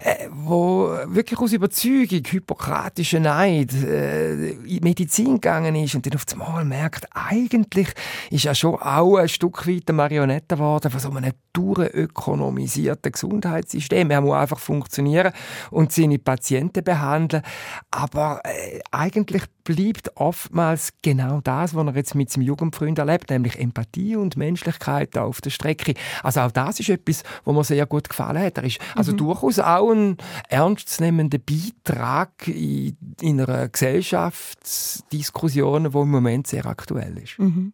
äh, 0.00 0.28
wo 0.30 0.90
wirklich 1.06 1.38
aus 1.38 1.52
Überzeugung, 1.52 2.22
hypokratischer 2.24 3.20
Neid, 3.20 3.72
äh, 3.72 4.50
in 4.50 4.82
Medizin 4.82 5.34
gegangen 5.34 5.74
ist 5.76 5.94
und 5.94 6.06
dann 6.06 6.14
auf 6.14 6.24
einmal 6.32 6.64
merkt, 6.64 7.06
eigentlich 7.12 7.88
ist 8.30 8.46
er 8.46 8.54
schon 8.54 8.74
auch 8.74 9.16
ein 9.16 9.28
Stück 9.28 9.66
weit 9.66 9.84
eine 9.88 9.96
Marionette 9.96 10.56
geworden 10.56 10.90
von 10.90 11.00
so 11.00 11.10
einem 11.10 11.32
durchökonomisierten 11.52 13.12
Gesundheitssystem. 13.12 14.10
Er 14.10 14.20
muss 14.20 14.34
einfach 14.34 14.58
funktionieren 14.58 15.32
und 15.70 15.92
seine 15.92 16.18
Patienten 16.18 16.82
behandeln. 16.82 17.42
Aber 17.90 18.40
äh, 18.44 18.80
eigentlich 18.90 19.42
bleibt 19.64 20.16
oftmals 20.16 20.92
genau 21.02 21.40
das, 21.40 21.74
was 21.74 21.86
er 21.86 21.91
jetzt 21.96 22.14
mit 22.14 22.30
seinem 22.30 22.42
Jugendfreund 22.42 22.98
erlebt, 22.98 23.30
nämlich 23.30 23.58
Empathie 23.58 24.16
und 24.16 24.36
Menschlichkeit 24.36 25.16
auf 25.16 25.40
der 25.40 25.48
Strecke. 25.50 25.94
Also 26.22 26.40
auch 26.40 26.50
das 26.50 26.80
ist 26.80 26.88
etwas, 26.88 27.22
was 27.44 27.54
mir 27.54 27.62
sehr 27.64 27.86
gut 27.86 28.08
gefallen 28.08 28.42
hat. 28.42 28.58
Er 28.58 28.64
ist 28.64 28.80
also 28.94 29.12
mhm. 29.12 29.18
durchaus 29.18 29.58
auch 29.58 29.90
ein 29.90 30.16
ernstzunehmender 30.48 31.38
Beitrag 31.38 32.30
in, 32.46 32.96
in 33.20 33.40
einer 33.40 33.68
Gesellschaftsdiskussion, 33.68 35.90
die 35.90 35.98
im 35.98 36.10
Moment 36.10 36.46
sehr 36.46 36.66
aktuell 36.66 37.18
ist. 37.18 37.38
Mhm. 37.38 37.72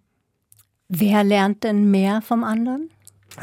Wer 0.89 1.25
lernt 1.25 1.65
denn 1.65 1.91
mehr 1.91 2.23
vom 2.23 2.45
anderen? 2.45 2.91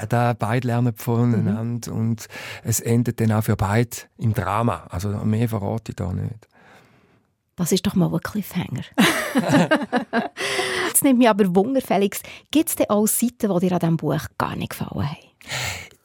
Da 0.09 0.33
beide 0.33 0.67
lernen 0.67 0.93
voneinander 0.95 1.91
mhm. 1.91 1.97
und 1.97 2.27
es 2.63 2.79
endet 2.79 3.21
dann 3.21 3.31
auch 3.31 3.43
für 3.43 3.55
beide 3.55 3.97
im 4.17 4.33
Drama. 4.33 4.87
Also 4.89 5.09
mehr 5.09 5.47
verrate 5.47 5.91
ich 5.91 5.95
da 5.95 6.11
nicht. 6.11 6.47
Das 7.55 7.71
ist 7.71 7.87
doch 7.87 7.95
mal 7.95 8.13
ein 8.13 8.19
Cliffhanger. 8.19 8.83
Jetzt 10.87 11.03
nimmt 11.03 11.19
mich 11.19 11.29
aber 11.29 11.55
Wunder, 11.55 11.81
Felix, 11.81 12.21
gibt 12.51 12.69
es 12.69 12.75
denn 12.75 12.89
auch 12.89 13.07
Seiten, 13.07 13.53
die 13.59 13.67
dir 13.67 13.73
an 13.73 13.79
diesem 13.79 13.97
Buch 13.97 14.25
gar 14.37 14.55
nicht 14.55 14.71
gefallen 14.71 15.09
haben? 15.09 15.17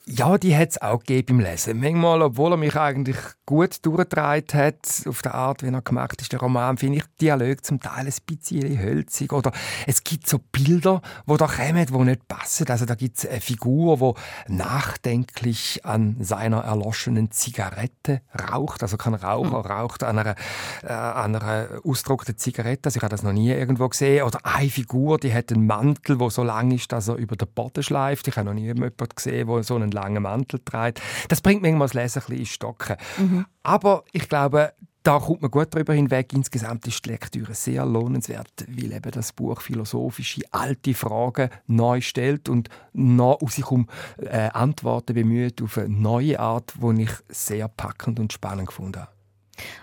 Ja, 0.07 0.39
die 0.39 0.57
hat 0.57 0.69
es 0.69 0.81
auch 0.81 0.99
gegeben 0.99 1.37
beim 1.37 1.51
Lesen. 1.51 1.79
Manchmal, 1.79 2.23
obwohl 2.23 2.53
er 2.53 2.57
mich 2.57 2.75
eigentlich 2.75 3.17
gut 3.45 3.85
durchgetragen 3.85 4.47
hat, 4.59 5.03
auf 5.07 5.21
der 5.21 5.35
Art, 5.35 5.61
wie 5.61 5.67
er 5.67 5.81
gemacht 5.83 6.19
ist, 6.21 6.31
der 6.31 6.39
Roman, 6.39 6.77
finde 6.77 6.97
ich 6.97 7.03
Dialog 7.21 7.63
zum 7.63 7.79
Teil 7.79 8.07
ein 8.07 8.13
bisschen 8.25 8.79
hölzig. 8.79 9.31
Oder 9.31 9.51
es 9.85 10.03
gibt 10.03 10.27
so 10.27 10.39
Bilder, 10.51 11.03
die 11.27 11.37
da 11.37 11.45
kommen, 11.45 11.85
die 11.85 11.97
nicht 11.97 12.27
passen. 12.27 12.67
Also 12.69 12.85
da 12.85 12.95
gibt 12.95 13.19
es 13.19 13.27
eine 13.27 13.41
Figur, 13.41 14.15
die 14.47 14.53
nachdenklich 14.53 15.85
an 15.85 16.15
seiner 16.19 16.63
erloschenen 16.63 17.29
Zigarette 17.29 18.21
raucht. 18.51 18.81
Also 18.81 18.97
kein 18.97 19.13
Raucher 19.13 19.59
mhm. 19.59 19.65
raucht 19.65 20.03
an 20.03 20.17
einer, 20.17 20.35
äh, 20.81 20.93
an 20.93 21.35
einer 21.35 21.79
ausgedruckten 21.83 22.39
Zigarette. 22.39 22.87
Also 22.87 22.97
ich 22.97 23.03
habe 23.03 23.11
das 23.11 23.21
noch 23.21 23.33
nie 23.33 23.51
irgendwo 23.51 23.87
gesehen. 23.87 24.23
Oder 24.23 24.39
eine 24.43 24.69
Figur, 24.69 25.19
die 25.19 25.31
hat 25.31 25.51
einen 25.51 25.67
Mantel, 25.67 26.17
der 26.17 26.31
so 26.31 26.43
lang 26.43 26.71
ist, 26.71 26.91
dass 26.91 27.07
er 27.07 27.17
über 27.17 27.35
den 27.35 27.49
Boden 27.53 27.83
schleift. 27.83 28.27
Ich 28.27 28.35
habe 28.35 28.47
noch 28.47 28.55
nie 28.55 28.65
jemanden 28.65 28.97
gesehen, 29.15 29.47
der 29.47 29.61
so 29.61 29.75
einen 29.75 29.90
langen 29.91 30.23
Mantel 30.23 30.59
trägt. 30.63 31.01
Das 31.29 31.41
bringt 31.41 31.61
manchmal 31.61 31.87
das 31.87 31.93
Lesen 31.93 32.19
ein 32.19 32.25
bisschen 32.25 32.39
in 32.39 32.45
Stocken. 32.45 32.95
Mhm. 33.17 33.45
Aber 33.63 34.03
ich 34.11 34.27
glaube, 34.27 34.73
da 35.03 35.19
kommt 35.19 35.41
man 35.41 35.51
gut 35.51 35.69
darüber 35.71 35.93
hinweg. 35.93 36.33
Insgesamt 36.33 36.87
ist 36.87 37.05
die 37.05 37.09
Lektüre 37.09 37.55
sehr 37.55 37.85
lohnenswert, 37.85 38.65
weil 38.67 38.91
eben 38.91 39.11
das 39.11 39.33
Buch 39.33 39.61
philosophische, 39.61 40.41
alte 40.51 40.93
Fragen 40.93 41.49
neu 41.65 42.01
stellt 42.01 42.49
und 42.49 42.69
noch 42.93 43.41
aus 43.41 43.55
sich 43.55 43.69
um 43.71 43.87
äh, 44.17 44.49
Antworten 44.49 45.13
bemüht 45.13 45.61
auf 45.61 45.77
eine 45.77 45.89
neue 45.89 46.39
Art, 46.39 46.73
die 46.79 47.03
ich 47.03 47.11
sehr 47.29 47.67
packend 47.67 48.19
und 48.19 48.31
spannend 48.31 48.67
gefunden 48.67 49.01
habe. 49.01 49.11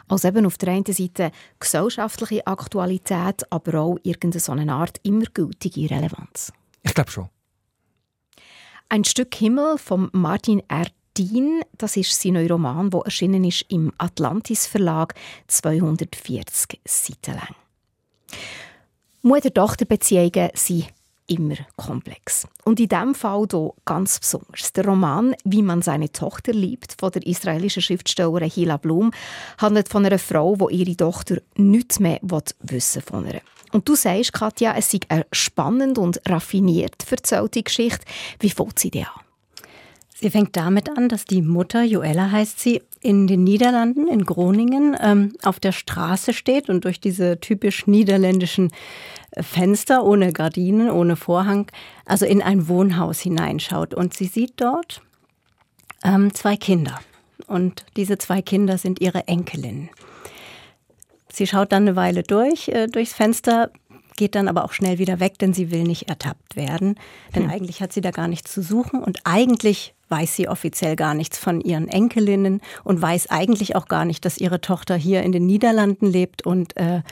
Also 0.08 0.28
eben 0.28 0.46
auf 0.46 0.58
der 0.58 0.70
einen 0.70 0.86
Seite 0.86 1.30
gesellschaftliche 1.58 2.46
Aktualität, 2.46 3.44
aber 3.50 3.80
auch 3.80 3.98
irgendeine 4.02 4.40
so 4.40 4.52
eine 4.52 4.72
Art 4.72 4.98
immer 5.02 5.26
gültige 5.32 5.90
Relevanz. 5.90 6.52
Ich 6.82 6.94
glaube 6.94 7.10
schon. 7.10 7.28
Ein 8.90 9.04
Stück 9.04 9.34
Himmel 9.34 9.76
von 9.76 10.08
Martin 10.12 10.62
R. 10.66 10.86
Dien, 11.14 11.60
das 11.76 11.98
ist 11.98 12.22
sein 12.22 12.32
neuer 12.32 12.52
Roman, 12.52 12.88
der 12.88 13.02
erschienen 13.02 13.44
ist 13.44 13.66
im 13.68 13.92
Atlantis 13.98 14.66
Verlag, 14.66 15.14
240 15.46 16.80
Seiten 16.86 17.34
lang. 17.34 17.54
Mutter-Tochter-Beziehungen 19.20 20.48
sind 20.54 20.86
immer 21.26 21.56
komplex. 21.76 22.48
Und 22.64 22.80
in 22.80 22.88
diesem 22.88 23.14
Fall 23.14 23.46
hier 23.50 23.74
ganz 23.84 24.20
besonders. 24.20 24.72
Der 24.72 24.86
Roman 24.86 25.34
«Wie 25.44 25.60
man 25.60 25.82
seine 25.82 26.10
Tochter 26.10 26.52
liebt» 26.52 26.96
von 26.98 27.12
der 27.12 27.26
israelischen 27.26 27.82
Schriftstellerin 27.82 28.48
Hila 28.48 28.78
Blum 28.78 29.10
handelt 29.58 29.90
von 29.90 30.06
einer 30.06 30.18
Frau, 30.18 30.56
die 30.56 30.76
ihre 30.76 30.96
Tochter 30.96 31.42
nichts 31.56 32.00
mehr 32.00 32.20
wissen 32.22 33.02
von 33.02 33.26
ihr. 33.26 33.42
Und 33.72 33.88
du 33.88 33.94
sagst, 33.94 34.32
Katja, 34.32 34.74
es 34.76 34.90
sei 34.90 35.00
eine 35.08 35.26
spannend 35.32 35.98
und 35.98 36.20
raffiniert 36.28 36.94
erzählte 37.10 37.62
Geschichte. 37.62 38.04
Wie 38.40 38.50
fängt 38.50 38.78
sie 38.78 38.90
dir 38.90 39.08
an? 39.14 39.22
Sie 40.20 40.30
fängt 40.30 40.56
damit 40.56 40.88
an, 40.90 41.08
dass 41.08 41.26
die 41.26 41.42
Mutter, 41.42 41.84
Joella 41.84 42.32
heißt 42.32 42.58
sie, 42.58 42.82
in 43.00 43.28
den 43.28 43.44
Niederlanden, 43.44 44.08
in 44.08 44.24
Groningen, 44.24 44.96
ähm, 45.00 45.34
auf 45.44 45.60
der 45.60 45.70
Straße 45.70 46.32
steht 46.32 46.68
und 46.68 46.84
durch 46.84 46.98
diese 47.00 47.38
typisch 47.38 47.86
niederländischen 47.86 48.72
Fenster 49.40 50.04
ohne 50.04 50.32
Gardinen, 50.32 50.90
ohne 50.90 51.14
Vorhang, 51.14 51.70
also 52.04 52.26
in 52.26 52.42
ein 52.42 52.66
Wohnhaus 52.66 53.20
hineinschaut. 53.20 53.94
Und 53.94 54.12
sie 54.12 54.26
sieht 54.26 54.54
dort 54.56 55.02
ähm, 56.02 56.34
zwei 56.34 56.56
Kinder. 56.56 56.98
Und 57.46 57.84
diese 57.96 58.18
zwei 58.18 58.42
Kinder 58.42 58.76
sind 58.76 59.00
ihre 59.00 59.28
Enkelinnen. 59.28 59.90
Sie 61.38 61.46
schaut 61.46 61.70
dann 61.70 61.84
eine 61.84 61.94
Weile 61.94 62.24
durch, 62.24 62.66
äh, 62.68 62.88
durchs 62.88 63.12
Fenster, 63.12 63.70
geht 64.16 64.34
dann 64.34 64.48
aber 64.48 64.64
auch 64.64 64.72
schnell 64.72 64.98
wieder 64.98 65.20
weg, 65.20 65.38
denn 65.38 65.54
sie 65.54 65.70
will 65.70 65.84
nicht 65.84 66.08
ertappt 66.08 66.56
werden. 66.56 66.96
Denn 67.32 67.44
hm. 67.44 67.50
eigentlich 67.50 67.80
hat 67.80 67.92
sie 67.92 68.00
da 68.00 68.10
gar 68.10 68.26
nichts 68.26 68.52
zu 68.52 68.60
suchen 68.60 69.04
und 69.04 69.20
eigentlich 69.22 69.94
weiß 70.08 70.34
sie 70.34 70.48
offiziell 70.48 70.96
gar 70.96 71.14
nichts 71.14 71.38
von 71.38 71.60
ihren 71.60 71.86
Enkelinnen 71.86 72.60
und 72.82 73.00
weiß 73.00 73.30
eigentlich 73.30 73.76
auch 73.76 73.86
gar 73.86 74.04
nicht, 74.04 74.24
dass 74.24 74.38
ihre 74.38 74.60
Tochter 74.60 74.96
hier 74.96 75.22
in 75.22 75.30
den 75.30 75.46
Niederlanden 75.46 76.06
lebt 76.06 76.44
und 76.44 76.76
äh, 76.76 77.02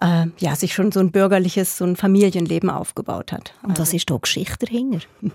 äh, 0.00 0.26
ja, 0.38 0.56
sich 0.56 0.74
schon 0.74 0.92
so 0.92 1.00
ein 1.00 1.10
bürgerliches, 1.10 1.76
so 1.76 1.84
ein 1.84 1.96
Familienleben 1.96 2.70
aufgebaut 2.70 3.32
hat. 3.32 3.54
Und 3.62 3.72
was 3.72 3.80
also, 3.80 3.96
ist 3.96 4.10
da 4.10 4.16
Geschichte 4.16 4.66
dahinter? 4.66 5.00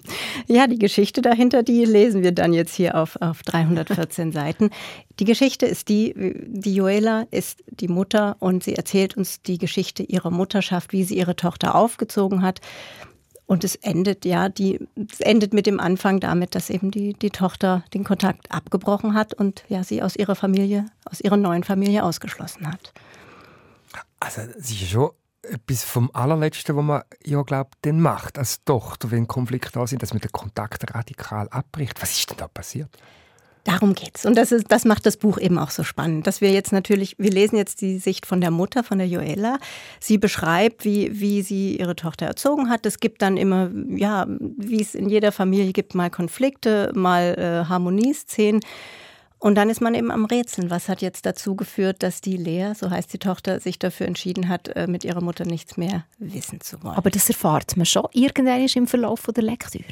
Ja, 0.48 0.68
die 0.68 0.80
Geschichte 0.80 1.22
dahinter, 1.22 1.64
die 1.64 1.86
lesen 1.86 2.24
wir 2.24 2.32
dann 2.32 2.54
jetzt 2.54 2.76
hier 2.76 2.96
auf, 2.96 3.20
auf 3.22 3.44
314 3.44 4.32
Seiten. 4.32 4.70
Die 5.20 5.26
Geschichte 5.26 5.66
ist 5.66 5.90
die, 5.90 6.14
die 6.48 6.76
Joela 6.76 7.26
ist 7.32 7.64
die 7.68 7.88
Mutter 7.88 8.36
und 8.40 8.64
sie 8.64 8.76
erzählt 8.76 9.18
uns 9.18 9.42
die 9.42 9.58
Geschichte 9.58 10.04
ihrer 10.04 10.32
Mutterschaft, 10.32 10.94
wie 10.94 11.04
sie 11.04 11.18
ihre 11.18 11.36
Tochter 11.36 11.76
aufgezogen 11.76 12.42
hat. 12.42 12.62
Und 13.48 13.64
es 13.64 13.76
endet 13.76 14.26
ja, 14.26 14.50
die, 14.50 14.80
es 15.12 15.20
endet 15.20 15.54
mit 15.54 15.68
dem 15.68 15.80
Anfang 15.80 16.20
damit, 16.20 16.56
dass 16.56 16.70
eben 16.70 16.90
die, 16.90 17.14
die 17.14 17.30
Tochter 17.30 17.84
den 17.94 18.04
Kontakt 18.04 18.52
abgebrochen 18.52 19.14
hat 19.14 19.34
und 19.36 19.64
ja, 19.70 19.84
sie 19.84 20.02
aus 20.02 20.16
ihrer 20.16 20.36
Familie, 20.36 20.88
aus 21.06 21.22
ihrer 21.22 21.38
neuen 21.38 21.64
Familie 21.64 22.04
ausgeschlossen 22.04 22.68
hat. 22.68 22.94
Also, 24.20 24.42
es 24.42 24.72
ist 24.72 24.90
schon 24.90 25.12
etwas 25.44 25.84
vom 25.84 26.10
allerletzten, 26.14 26.76
was 26.76 26.84
man 26.84 27.02
ja 27.24 27.42
glaubt, 27.44 27.76
dann 27.82 28.00
macht 28.00 28.38
als 28.38 28.64
Tochter, 28.64 29.12
wenn 29.12 29.28
Konflikte 29.28 29.72
da 29.72 29.86
sind, 29.86 30.02
dass 30.02 30.14
man 30.14 30.22
den 30.22 30.32
Kontakt 30.32 30.94
radikal 30.94 31.48
abbricht. 31.50 32.02
Was 32.02 32.18
ist 32.18 32.32
denn 32.32 32.38
da 32.38 32.48
passiert? 32.48 32.90
Darum 33.66 33.96
geht's. 33.96 34.28
Und 34.28 34.38
das, 34.38 34.52
ist, 34.52 34.66
das 34.70 34.86
macht 34.86 35.08
das 35.08 35.18
Buch 35.18 35.40
eben 35.40 35.58
auch 35.58 35.72
so 35.72 35.84
spannend, 35.84 36.28
dass 36.28 36.40
wir 36.40 36.52
jetzt 36.52 36.72
natürlich, 36.72 37.16
wir 37.18 37.32
lesen 37.32 37.58
jetzt 37.58 37.82
die 37.82 37.98
Sicht 37.98 38.28
von 38.28 38.40
der 38.40 38.52
Mutter, 38.52 38.84
von 38.84 39.00
der 39.00 39.08
Joella. 39.08 39.58
Sie 40.00 40.20
beschreibt, 40.20 40.86
wie, 40.86 41.20
wie 41.20 41.42
sie 41.42 41.76
ihre 41.78 41.96
Tochter 41.96 42.28
erzogen 42.28 42.70
hat. 42.70 42.86
Es 42.86 43.00
gibt 43.00 43.24
dann 43.24 43.38
immer, 43.38 43.72
ja, 43.90 44.28
wie 44.30 44.82
es 44.82 44.94
in 44.94 45.10
jeder 45.10 45.32
Familie 45.32 45.74
gibt, 45.74 45.96
mal 45.96 46.12
Konflikte, 46.12 46.92
mal 46.94 47.34
äh, 47.40 47.68
Harmonieszenen. 47.68 48.62
Und 49.46 49.54
dann 49.54 49.70
ist 49.70 49.80
man 49.80 49.94
eben 49.94 50.10
am 50.10 50.26
Rätseln. 50.26 50.72
Was 50.72 50.90
hat 50.90 51.04
jetzt 51.04 51.28
dazu 51.28 51.56
geführt, 51.56 52.02
dass 52.02 52.20
die 52.20 52.36
Lea, 52.36 52.74
so 52.74 52.90
heißt 52.90 53.14
die 53.14 53.20
Tochter, 53.20 53.60
sich 53.60 53.78
dafür 53.78 54.08
entschieden 54.08 54.50
hat, 54.50 54.70
äh, 54.70 54.88
mit 54.88 55.04
ihrer 55.04 55.22
Mutter 55.22 55.46
nichts 55.46 55.78
mehr 55.78 56.04
wissen 56.18 56.62
zu 56.62 56.82
wollen? 56.82 56.96
Aber 56.96 57.12
das 57.12 57.30
erfahrt 57.30 57.78
man 57.78 57.86
schon 57.86 58.08
irgendwann 58.12 58.66
im 58.66 58.88
Verlauf 58.88 59.22
der 59.28 59.44
Lektüre. 59.44 59.84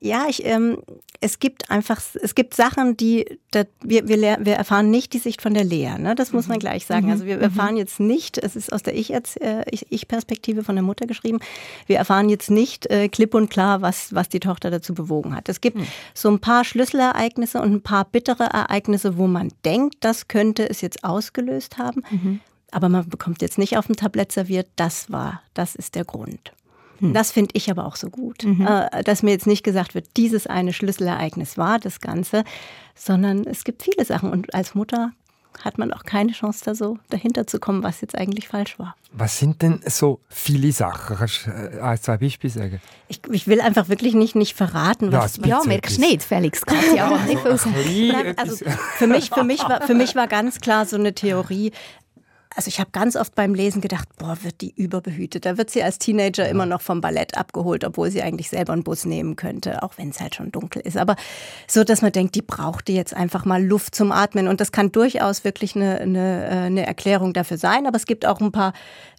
Ja, 0.00 0.26
ich, 0.28 0.44
ähm, 0.44 0.78
es 1.20 1.40
gibt 1.40 1.72
einfach, 1.72 2.00
es 2.22 2.36
gibt 2.36 2.54
Sachen, 2.54 2.96
die, 2.96 3.38
da, 3.50 3.64
wir, 3.82 4.06
wir, 4.06 4.38
wir 4.40 4.54
erfahren 4.54 4.90
nicht 4.90 5.12
die 5.12 5.18
Sicht 5.18 5.42
von 5.42 5.54
der 5.54 5.64
Lea, 5.64 5.98
ne? 5.98 6.14
das 6.14 6.32
muss 6.32 6.46
man 6.46 6.58
mhm. 6.58 6.60
gleich 6.60 6.86
sagen. 6.86 7.06
Mhm. 7.06 7.12
Also 7.12 7.24
wir 7.24 7.40
erfahren 7.40 7.72
mhm. 7.72 7.78
jetzt 7.78 7.98
nicht, 7.98 8.38
es 8.38 8.54
ist 8.54 8.72
aus 8.72 8.84
der 8.84 8.94
äh, 8.94 9.64
Ich-Perspektive 9.90 10.62
von 10.62 10.76
der 10.76 10.84
Mutter 10.84 11.06
geschrieben, 11.06 11.40
wir 11.86 11.98
erfahren 11.98 12.28
jetzt 12.28 12.48
nicht 12.48 12.86
äh, 12.86 13.08
klipp 13.08 13.34
und 13.34 13.50
klar, 13.50 13.82
was, 13.82 14.14
was 14.14 14.28
die 14.28 14.38
Tochter 14.38 14.70
dazu 14.70 14.94
bewogen 14.94 15.34
hat. 15.34 15.48
Es 15.48 15.60
gibt 15.60 15.78
mhm. 15.78 15.86
so 16.14 16.30
ein 16.30 16.38
paar 16.38 16.64
Schlüsselereignisse 16.64 17.60
und 17.60 17.72
ein 17.72 17.82
paar 17.82 18.04
bittere 18.04 18.44
Ereignisse, 18.44 19.18
wo 19.18 19.26
man 19.26 19.52
denkt, 19.64 19.96
das 20.00 20.28
könnte 20.28 20.70
es 20.70 20.80
jetzt 20.80 21.02
ausgelöst 21.02 21.78
haben. 21.78 22.04
Mhm. 22.10 22.40
Aber 22.70 22.88
man 22.88 23.08
bekommt 23.08 23.42
jetzt 23.42 23.58
nicht 23.58 23.76
auf 23.76 23.86
dem 23.86 23.96
Tablett 23.96 24.30
serviert, 24.30 24.68
das 24.76 25.10
war, 25.10 25.42
das 25.54 25.74
ist 25.74 25.94
der 25.94 26.04
Grund. 26.04 26.52
Hm. 27.00 27.14
Das 27.14 27.30
finde 27.30 27.50
ich 27.54 27.70
aber 27.70 27.86
auch 27.86 27.96
so 27.96 28.10
gut, 28.10 28.44
mhm. 28.44 28.66
Äh, 28.66 29.04
dass 29.04 29.22
mir 29.22 29.30
jetzt 29.30 29.46
nicht 29.46 29.62
gesagt 29.62 29.94
wird, 29.94 30.06
dieses 30.16 30.46
eine 30.46 30.72
Schlüsselereignis 30.72 31.56
war 31.56 31.78
das 31.78 32.00
Ganze, 32.00 32.44
sondern 32.94 33.44
es 33.46 33.64
gibt 33.64 33.82
viele 33.82 34.04
Sachen. 34.04 34.30
Und 34.30 34.54
als 34.54 34.74
Mutter 34.74 35.12
hat 35.64 35.78
man 35.78 35.92
auch 35.92 36.04
keine 36.04 36.32
Chance, 36.32 36.64
da 36.64 36.74
so 36.74 36.98
dahinter 37.10 37.46
zu 37.46 37.58
kommen, 37.58 37.82
was 37.82 38.00
jetzt 38.00 38.16
eigentlich 38.16 38.48
falsch 38.48 38.78
war. 38.78 38.96
Was 39.12 39.38
sind 39.38 39.62
denn 39.62 39.80
so 39.86 40.20
viele 40.28 40.70
Sachen? 40.72 41.16
Kannst 41.16 41.46
du 41.46 41.50
äh, 41.50 41.80
ein, 41.80 42.00
zwei 42.00 42.16
Beispiele 42.18 42.52
sagen? 42.52 42.80
Ich, 43.08 43.20
ich, 43.30 43.46
will 43.46 43.60
einfach 43.60 43.88
wirklich 43.88 44.14
nicht, 44.14 44.36
nicht 44.36 44.56
verraten, 44.56 45.12
was... 45.12 45.38
Ja, 45.38 45.46
ja 45.46 45.62
merkst 45.66 45.98
nicht, 45.98 46.22
Felix. 46.22 46.62
Ja 46.94 47.10
auch 47.14 47.24
nicht 47.24 47.44
also, 47.44 47.68
also, 48.36 48.64
für, 48.96 49.06
mich, 49.06 49.30
für, 49.30 49.44
mich 49.44 49.60
war, 49.60 49.82
für 49.82 49.94
mich 49.94 50.14
war 50.14 50.28
ganz 50.28 50.60
klar 50.60 50.86
so 50.86 50.96
eine 50.96 51.14
Theorie, 51.14 51.72
also 52.58 52.66
ich 52.66 52.80
habe 52.80 52.90
ganz 52.90 53.14
oft 53.14 53.36
beim 53.36 53.54
Lesen 53.54 53.80
gedacht, 53.80 54.08
boah, 54.18 54.36
wird 54.42 54.62
die 54.62 54.74
überbehütet. 54.74 55.46
Da 55.46 55.56
wird 55.56 55.70
sie 55.70 55.80
als 55.80 56.00
Teenager 56.00 56.48
immer 56.48 56.66
noch 56.66 56.80
vom 56.80 57.00
Ballett 57.00 57.38
abgeholt, 57.38 57.84
obwohl 57.84 58.10
sie 58.10 58.20
eigentlich 58.20 58.50
selber 58.50 58.72
einen 58.72 58.82
Bus 58.82 59.04
nehmen 59.04 59.36
könnte, 59.36 59.84
auch 59.84 59.92
wenn 59.96 60.08
es 60.08 60.18
halt 60.18 60.34
schon 60.34 60.50
dunkel 60.50 60.82
ist. 60.82 60.96
Aber 60.96 61.14
so, 61.68 61.84
dass 61.84 62.02
man 62.02 62.10
denkt, 62.10 62.34
die 62.34 62.42
braucht 62.42 62.88
die 62.88 62.96
jetzt 62.96 63.14
einfach 63.14 63.44
mal 63.44 63.64
Luft 63.64 63.94
zum 63.94 64.10
Atmen. 64.10 64.48
Und 64.48 64.60
das 64.60 64.72
kann 64.72 64.90
durchaus 64.90 65.44
wirklich 65.44 65.76
eine, 65.76 66.00
eine, 66.00 66.46
äh, 66.46 66.54
eine 66.64 66.84
Erklärung 66.84 67.32
dafür 67.32 67.58
sein. 67.58 67.86
Aber 67.86 67.94
es 67.94 68.06
gibt 68.06 68.26
auch 68.26 68.40
ein 68.40 68.50
paar 68.50 68.72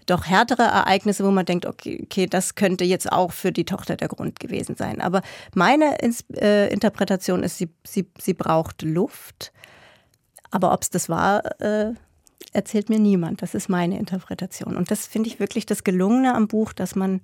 doch 0.05 0.25
härtere 0.25 0.63
Ereignisse, 0.63 1.23
wo 1.23 1.31
man 1.31 1.45
denkt, 1.45 1.65
okay, 1.65 2.01
okay, 2.03 2.25
das 2.25 2.55
könnte 2.55 2.83
jetzt 2.83 3.09
auch 3.09 3.31
für 3.31 3.53
die 3.53 3.63
Tochter 3.63 3.95
der 3.95 4.09
Grund 4.09 4.41
gewesen 4.41 4.75
sein. 4.75 4.99
Aber 4.99 5.21
meine 5.55 5.95
äh, 6.35 6.73
Interpretation 6.73 7.43
ist, 7.43 7.57
sie, 7.57 7.69
sie, 7.87 8.05
sie 8.19 8.33
braucht 8.33 8.81
Luft. 8.81 9.53
Aber 10.51 10.73
ob 10.73 10.81
es 10.81 10.89
das 10.89 11.07
war, 11.07 11.61
äh, 11.61 11.93
erzählt 12.53 12.89
mir 12.89 12.99
niemand. 12.99 13.41
Das 13.41 13.55
ist 13.55 13.69
meine 13.69 13.99
Interpretation. 13.99 14.75
Und 14.75 14.91
das 14.91 15.05
finde 15.05 15.29
ich 15.29 15.39
wirklich 15.39 15.65
das 15.65 15.83
Gelungene 15.83 16.35
am 16.35 16.47
Buch, 16.47 16.73
dass 16.73 16.95
man 16.95 17.21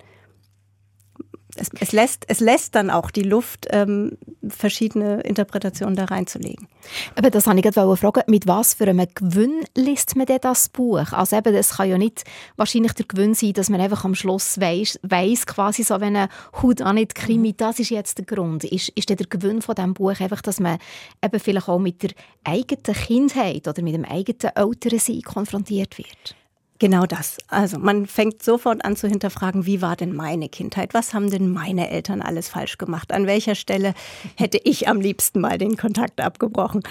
es, 1.56 1.70
es, 1.80 1.92
lässt, 1.92 2.26
es 2.28 2.40
lässt 2.40 2.76
dann 2.76 2.90
auch 2.90 3.12
die 3.12 3.24
Luft, 3.24 3.68
ähm, 3.72 4.18
verschiedene 4.50 5.22
Interpretationen 5.22 5.96
da 5.96 6.06
reinzulegen. 6.06 6.68
Aber 7.16 7.30
das 7.30 7.48
habe 7.48 7.58
ich 7.58 7.64
gerade 7.64 7.96
fragen, 7.98 8.24
mit 8.28 8.48
was 8.48 8.74
für 8.74 8.86
einem 8.88 9.08
Gewinn 9.14 9.64
liest 9.76 10.16
man 10.16 10.26
denn 10.26 10.40
das 10.42 10.70
Buch? 10.70 11.12
Also 11.12 11.36
eben, 11.36 11.54
das 11.54 11.78
kann 11.78 11.90
ja 11.90 11.98
nicht 11.98 12.24
wahrscheinlich 12.56 12.94
der 12.94 13.06
Gewinn 13.06 13.34
sein, 13.34 13.54
dass 13.54 13.70
man 13.70 13.82
einfach 13.82 14.06
am 14.06 14.16
Schluss 14.16 14.60
weiss, 14.60 15.00
weiss 15.04 15.46
quasi 15.46 15.84
so, 15.84 16.00
wenn 16.00 16.16
ein 16.16 16.30
Hut 16.62 16.82
an 16.82 16.96
nicht 16.96 17.16
Krimi, 17.16 17.50
mhm. 17.50 17.58
das 17.58 17.80
ist 17.80 17.90
jetzt 17.90 18.18
der 18.18 18.26
Grund. 18.26 18.64
Ist, 18.64 18.90
ist 18.90 19.10
der 19.10 19.18
Gewinn 19.18 19.62
von 19.62 19.76
diesem 19.76 19.94
Buch 19.94 20.20
einfach, 20.20 20.42
dass 20.42 20.60
man 20.60 20.78
eben 21.24 21.40
vielleicht 21.40 21.70
auch 21.70 21.80
mit 21.80 22.04
der 22.04 22.12
eigenen 22.44 22.96
Kindheit 22.96 23.68
oder 23.68 23.82
mit 23.82 23.94
dem 23.94 24.06
eigenen 24.06 24.56
Älteren 24.56 25.22
konfrontiert 25.24 25.98
wird? 25.98 26.36
Genau 26.80 27.06
das. 27.06 27.38
Also 27.48 27.80
man 27.80 28.06
fängt 28.06 28.44
sofort 28.44 28.84
an 28.84 28.98
zu 28.98 29.08
hinterfragen, 29.08 29.66
wie 29.66 29.82
war 29.82 29.96
denn 29.96 30.14
meine 30.14 30.50
Kindheit? 30.50 30.94
Was 30.94 31.14
haben 31.14 31.30
denn 31.30 31.50
meine 31.50 31.90
Eltern 31.90 32.22
alles 32.22 32.50
falsch 32.50 32.78
gemacht? 32.78 33.14
An 33.14 33.28
welcher 33.28 33.56
Stelle 33.56 33.94
hätte 34.36 34.60
ich 34.64 34.88
am 34.88 35.00
liebsten 35.00 35.40
mal 35.40 35.58
den 35.58 35.78
Kontakt 35.78 36.20
abgebrochen? 36.20 36.82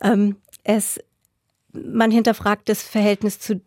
Ähm, 0.00 0.36
es, 0.62 0.98
man 1.72 2.10
hinterfragt 2.10 2.68
das 2.68 2.82
Verhältnis 2.82 3.38
zu 3.38 3.60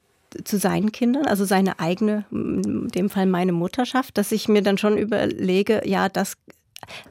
zu 0.43 0.57
seinen 0.57 0.91
Kindern, 0.91 1.25
also 1.25 1.45
seine 1.45 1.79
eigene, 1.79 2.25
in 2.31 2.89
dem 2.89 3.09
Fall 3.09 3.25
meine 3.25 3.53
Mutterschaft, 3.53 4.17
dass 4.17 4.33
ich 4.33 4.49
mir 4.49 4.61
dann 4.61 4.77
schon 4.77 4.97
überlege, 4.97 5.81
ja, 5.85 6.09
das 6.09 6.35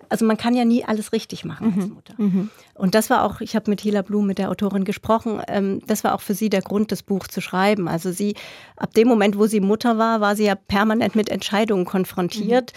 also 0.08 0.24
man 0.24 0.36
kann 0.36 0.54
ja 0.54 0.64
nie 0.64 0.84
alles 0.84 1.12
richtig 1.12 1.44
machen 1.44 1.74
als 1.74 1.86
mhm. 1.88 1.94
Mutter. 1.94 2.14
Mhm. 2.16 2.50
Und 2.74 2.94
das 2.94 3.10
war 3.10 3.24
auch, 3.24 3.40
ich 3.40 3.56
habe 3.56 3.70
mit 3.70 3.80
Hila 3.80 4.02
Blum, 4.02 4.26
mit 4.26 4.38
der 4.38 4.50
Autorin 4.50 4.84
gesprochen, 4.84 5.42
ähm, 5.48 5.82
das 5.86 6.04
war 6.04 6.14
auch 6.14 6.20
für 6.20 6.34
sie 6.34 6.48
der 6.48 6.62
Grund, 6.62 6.92
das 6.92 7.02
Buch 7.02 7.26
zu 7.26 7.40
schreiben. 7.40 7.88
Also 7.88 8.12
sie, 8.12 8.34
ab 8.76 8.94
dem 8.94 9.08
Moment, 9.08 9.38
wo 9.38 9.46
sie 9.46 9.60
Mutter 9.60 9.98
war, 9.98 10.20
war 10.20 10.36
sie 10.36 10.44
ja 10.44 10.54
permanent 10.54 11.14
mit 11.16 11.28
Entscheidungen 11.28 11.84
konfrontiert. 11.84 12.72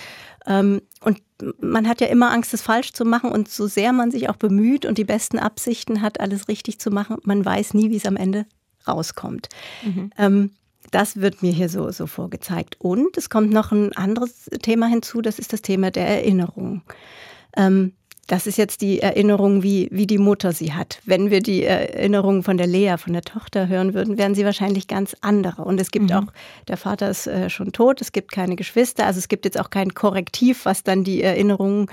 Mhm. 0.48 0.52
Ähm, 0.52 0.82
und 1.02 1.22
man 1.62 1.88
hat 1.88 2.02
ja 2.02 2.08
immer 2.08 2.32
Angst, 2.32 2.54
es 2.54 2.62
falsch 2.62 2.94
zu 2.94 3.06
machen. 3.06 3.32
Und 3.32 3.50
so 3.50 3.68
sehr 3.68 3.94
man 3.94 4.12
sich 4.12 4.30
auch 4.30 4.36
bemüht 4.36 4.86
und 4.86 4.98
die 4.98 5.06
besten 5.06 5.40
Absichten 5.40 6.02
hat, 6.02 6.20
alles 6.20 6.48
richtig 6.48 6.80
zu 6.80 6.92
machen, 6.92 7.18
man 7.24 7.44
weiß 7.44 7.74
nie, 7.74 7.90
wie 7.90 7.98
es 7.98 8.06
am 8.06 8.18
Ende 8.18 8.46
rauskommt. 8.88 9.50
Mhm. 9.84 10.12
Ähm, 10.18 10.52
das 10.92 11.18
wird 11.18 11.42
mir 11.42 11.52
hier 11.52 11.70
so, 11.70 11.92
so 11.92 12.08
vorgezeigt. 12.08 12.78
Und 12.80 13.18
es 13.18 13.30
kommt 13.30 13.52
noch 13.52 13.72
ein 13.72 13.96
anderes 13.96 14.50
Thema 14.62 14.88
hinzu, 14.88 15.22
das 15.22 15.40
ist 15.40 15.54
das 15.54 15.62
Thema 15.62 15.92
der 15.92 16.08
Erinnerung. 16.08 16.82
Ähm, 17.56 17.94
das 18.30 18.46
ist 18.46 18.60
jetzt 18.60 18.82
die 18.82 19.00
Erinnerung, 19.02 19.64
wie, 19.64 19.88
wie 19.92 20.06
die 20.06 20.20
Mutter 20.20 20.52
sie 20.52 20.74
hat. 20.74 21.02
Wenn 21.04 21.32
wir 21.32 21.42
die 21.42 21.64
Erinnerung 21.64 22.44
von 22.44 22.58
der 22.58 22.68
Lea, 22.68 22.96
von 23.00 23.14
der 23.14 23.24
Tochter 23.24 23.68
hören 23.68 23.96
würden, 23.96 24.20
wären 24.20 24.36
sie 24.36 24.46
wahrscheinlich 24.46 24.88
ganz 24.88 25.16
andere. 25.22 25.64
Und 25.64 25.82
es 25.82 25.90
gibt 25.90 26.12
mhm. 26.12 26.16
auch, 26.16 26.34
der 26.68 26.78
Vater 26.78 27.10
ist 27.10 27.26
äh, 27.26 27.50
schon 27.50 27.72
tot, 27.72 28.02
es 28.02 28.12
gibt 28.12 28.32
keine 28.32 28.56
Geschwister, 28.56 29.08
also 29.08 29.18
es 29.18 29.30
gibt 29.30 29.46
jetzt 29.46 29.60
auch 29.60 29.72
kein 29.72 29.96
Korrektiv, 29.96 30.66
was 30.66 30.84
dann 30.84 31.04
die 31.04 31.24
Erinnerung 31.24 31.90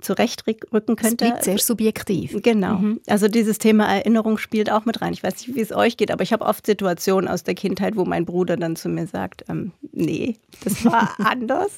zurechtrücken 0.00 0.96
könnte. 0.96 1.34
Es 1.38 1.44
sehr 1.44 1.58
subjektiv. 1.58 2.36
Genau. 2.42 2.78
Mhm. 2.78 3.00
Also 3.06 3.28
dieses 3.28 3.58
Thema 3.58 3.86
Erinnerung 3.86 4.38
spielt 4.38 4.70
auch 4.70 4.84
mit 4.84 5.00
rein. 5.00 5.12
Ich 5.12 5.22
weiß 5.22 5.46
nicht, 5.46 5.54
wie 5.54 5.60
es 5.60 5.72
euch 5.72 5.96
geht, 5.96 6.10
aber 6.10 6.22
ich 6.22 6.32
habe 6.32 6.44
oft 6.44 6.66
Situationen 6.66 7.28
aus 7.28 7.42
der 7.42 7.54
Kindheit, 7.54 7.96
wo 7.96 8.04
mein 8.04 8.24
Bruder 8.24 8.56
dann 8.56 8.76
zu 8.76 8.88
mir 8.88 9.06
sagt, 9.06 9.44
ähm, 9.48 9.72
nee, 9.92 10.36
das 10.64 10.84
war 10.84 11.14
anders. 11.18 11.70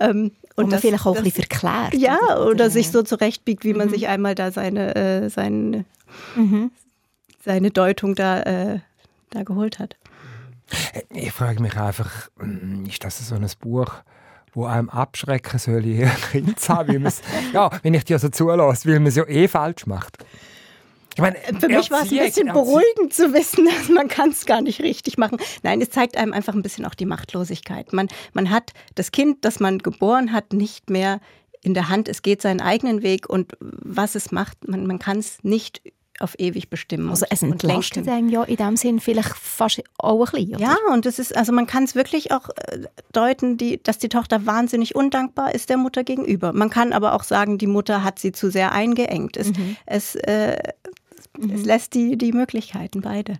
Ähm, 0.00 0.32
und, 0.56 0.64
und 0.64 0.72
das 0.72 0.80
vielleicht 0.80 1.06
auch 1.06 1.12
das, 1.12 1.18
ein 1.18 1.24
bisschen 1.24 1.44
verklärt. 1.44 1.94
Ja, 1.94 2.18
oder 2.40 2.70
sich 2.70 2.90
so 2.90 3.02
zurechtbiegt, 3.02 3.64
wie 3.64 3.72
mhm. 3.72 3.78
man 3.78 3.88
sich 3.90 4.08
einmal 4.08 4.34
da 4.34 4.50
seine, 4.50 4.94
äh, 4.96 5.30
seine, 5.30 5.84
mhm. 6.34 6.70
seine 7.44 7.70
Deutung 7.70 8.14
da, 8.14 8.40
äh, 8.42 8.80
da 9.30 9.42
geholt 9.44 9.78
hat. 9.78 9.96
Ich 11.10 11.32
frage 11.32 11.62
mich 11.62 11.76
einfach, 11.76 12.28
hm, 12.38 12.86
ist 12.86 13.04
das 13.04 13.26
so 13.26 13.34
ein 13.34 13.46
Buch, 13.60 13.92
wo 14.54 14.66
einem 14.66 14.88
abschrecken 14.90 15.58
soll, 15.58 15.84
ihr 15.84 16.06
Kind 16.32 16.58
zu 16.60 16.74
haben, 16.74 17.06
ja, 17.52 17.70
wenn 17.82 17.94
ich 17.94 18.04
dir 18.04 18.18
so 18.18 18.28
zulasse, 18.28 18.88
weil 18.88 19.00
man 19.00 19.08
es 19.08 19.16
ja 19.16 19.26
eh 19.26 19.48
falsch 19.48 19.86
macht. 19.86 20.18
Ich 21.18 21.22
meine, 21.22 21.36
Für 21.58 21.66
mich 21.66 21.90
war 21.90 22.04
es 22.04 22.12
ein 22.12 22.18
bisschen 22.18 22.46
beruhigend 22.46 23.12
zu 23.12 23.34
wissen, 23.34 23.64
dass 23.76 23.88
man 23.88 24.06
kann 24.06 24.30
es 24.30 24.46
gar 24.46 24.60
nicht 24.60 24.80
richtig 24.80 25.18
machen. 25.18 25.38
Nein, 25.64 25.80
es 25.80 25.90
zeigt 25.90 26.16
einem 26.16 26.32
einfach 26.32 26.54
ein 26.54 26.62
bisschen 26.62 26.84
auch 26.84 26.94
die 26.94 27.06
Machtlosigkeit. 27.06 27.92
Man, 27.92 28.06
man 28.34 28.50
hat 28.50 28.72
das 28.94 29.10
Kind, 29.10 29.44
das 29.44 29.58
man 29.58 29.78
geboren 29.78 30.32
hat, 30.32 30.52
nicht 30.52 30.90
mehr 30.90 31.18
in 31.60 31.74
der 31.74 31.88
Hand. 31.88 32.08
Es 32.08 32.22
geht 32.22 32.40
seinen 32.40 32.60
eigenen 32.60 33.02
Weg 33.02 33.28
und 33.28 33.56
was 33.60 34.14
es 34.14 34.30
macht, 34.30 34.68
man, 34.68 34.86
man 34.86 35.00
kann 35.00 35.18
es 35.18 35.42
nicht 35.42 35.82
auf 36.20 36.34
ewig 36.38 36.70
bestimmen. 36.70 37.10
Also 37.10 37.26
es 37.30 37.42
entlastet 37.42 38.08
einem 38.08 38.28
ja 38.28 38.42
in 38.44 38.56
dem 38.56 38.76
Sinn 38.76 39.00
vielleicht 39.00 39.36
fast 39.36 39.82
auch 39.98 40.32
ein 40.32 40.32
bisschen. 40.32 40.56
Oder? 40.56 40.60
Ja, 40.60 40.76
und 40.92 41.06
es 41.06 41.18
ist, 41.18 41.36
also 41.36 41.52
man 41.52 41.66
kann 41.66 41.84
es 41.84 41.94
wirklich 41.94 42.32
auch 42.32 42.48
äh, 42.48 42.80
deuten, 43.12 43.56
die, 43.56 43.82
dass 43.82 43.98
die 43.98 44.08
Tochter 44.08 44.46
wahnsinnig 44.46 44.94
undankbar 44.94 45.54
ist 45.54 45.68
der 45.68 45.76
Mutter 45.76 46.04
gegenüber. 46.04 46.52
Man 46.52 46.70
kann 46.70 46.92
aber 46.92 47.14
auch 47.14 47.22
sagen, 47.22 47.58
die 47.58 47.66
Mutter 47.66 48.04
hat 48.04 48.18
sie 48.18 48.32
zu 48.32 48.50
sehr 48.50 48.72
eingeengt. 48.72 49.36
Es, 49.36 49.48
mhm. 49.48 49.76
es 49.86 50.14
äh, 50.16 50.56
Mhm. 51.38 51.54
Es 51.54 51.64
lässt 51.64 51.94
die, 51.94 52.16
die 52.16 52.32
Möglichkeiten 52.32 53.00
beide. 53.00 53.38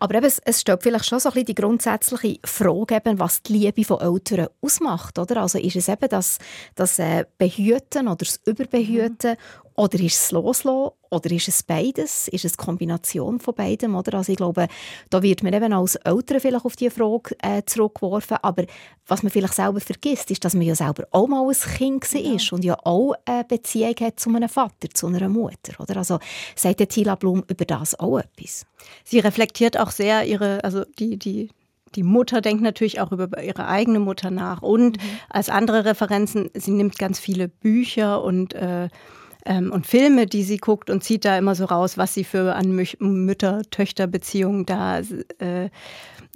Aber 0.00 0.16
eben, 0.16 0.26
es, 0.26 0.40
es 0.44 0.60
stellt 0.60 0.82
vielleicht 0.82 1.06
schon 1.06 1.20
so 1.20 1.28
ein 1.28 1.34
bisschen 1.34 1.46
die 1.46 1.54
grundsätzliche 1.54 2.38
Frage, 2.44 2.96
eben, 2.96 3.18
was 3.18 3.42
die 3.42 3.52
Liebe 3.52 3.84
von 3.84 4.00
Eltern 4.00 4.48
ausmacht. 4.60 5.18
Oder? 5.18 5.42
Also 5.42 5.58
ist 5.58 5.76
es 5.76 5.88
eben 5.88 6.08
das, 6.08 6.38
das 6.74 6.98
äh, 6.98 7.24
Behüten 7.38 8.08
oder 8.08 8.16
das 8.16 8.40
Überbehüten 8.44 9.32
mhm. 9.32 9.65
Oder 9.76 10.00
ist 10.00 10.16
es 10.16 10.30
loslassen? 10.32 10.90
Oder 11.10 11.30
ist 11.30 11.48
es 11.48 11.62
beides? 11.62 12.28
Ist 12.28 12.44
es 12.44 12.58
eine 12.58 12.64
Kombination 12.64 13.38
von 13.40 13.54
beidem? 13.54 13.94
Oder? 13.94 14.14
Also 14.14 14.32
ich 14.32 14.38
glaube, 14.38 14.68
da 15.10 15.22
wird 15.22 15.42
man 15.42 15.52
eben 15.52 15.72
als 15.72 15.96
Eltern 15.96 16.40
vielleicht 16.40 16.64
auf 16.64 16.76
diese 16.76 16.90
Frage 16.90 17.36
äh, 17.42 17.62
zurückgeworfen. 17.64 18.38
Aber 18.42 18.64
was 19.06 19.22
man 19.22 19.30
vielleicht 19.30 19.54
selber 19.54 19.80
vergisst, 19.80 20.30
ist, 20.30 20.44
dass 20.44 20.54
man 20.54 20.62
ja 20.62 20.74
selber 20.74 21.06
auch 21.10 21.28
mal 21.28 21.46
ein 21.46 21.54
Kind 21.76 22.12
war 22.14 22.20
ja. 22.20 22.52
und 22.52 22.64
ja 22.64 22.78
auch 22.84 23.14
eine 23.24 23.44
Beziehung 23.44 23.94
hat 24.00 24.18
zu 24.18 24.30
einem 24.30 24.48
Vater, 24.48 24.88
zu 24.92 25.06
einer 25.08 25.28
Mutter. 25.28 25.78
Oder? 25.78 25.98
Also 25.98 26.18
sagt 26.54 26.88
Tila 26.88 27.14
Blum 27.14 27.44
über 27.46 27.64
das 27.66 27.98
auch 28.00 28.18
etwas? 28.18 28.66
Sie 29.04 29.18
reflektiert 29.18 29.78
auch 29.78 29.90
sehr 29.90 30.24
ihre, 30.24 30.64
also 30.64 30.84
die, 30.98 31.18
die 31.18 31.50
die 31.94 32.02
Mutter 32.02 32.42
denkt 32.42 32.62
natürlich 32.62 33.00
auch 33.00 33.10
über 33.10 33.42
ihre 33.42 33.66
eigene 33.68 34.00
Mutter 34.00 34.30
nach. 34.30 34.60
Und 34.60 34.98
mhm. 34.98 35.08
als 35.30 35.48
andere 35.48 35.86
Referenzen, 35.86 36.50
sie 36.52 36.72
nimmt 36.72 36.98
ganz 36.98 37.18
viele 37.18 37.48
Bücher 37.48 38.22
und 38.22 38.54
äh, 38.54 38.88
ähm, 39.46 39.72
und 39.72 39.86
Filme, 39.86 40.26
die 40.26 40.42
sie 40.42 40.58
guckt 40.58 40.90
und 40.90 41.02
zieht 41.02 41.24
da 41.24 41.38
immer 41.38 41.54
so 41.54 41.64
raus, 41.64 41.96
was 41.96 42.12
sie 42.12 42.24
für 42.24 42.54
an 42.54 42.74
Mütter-Töchter-Beziehungen 42.74 44.66
da, 44.66 44.98
äh, 44.98 45.04
äh, 45.40 45.70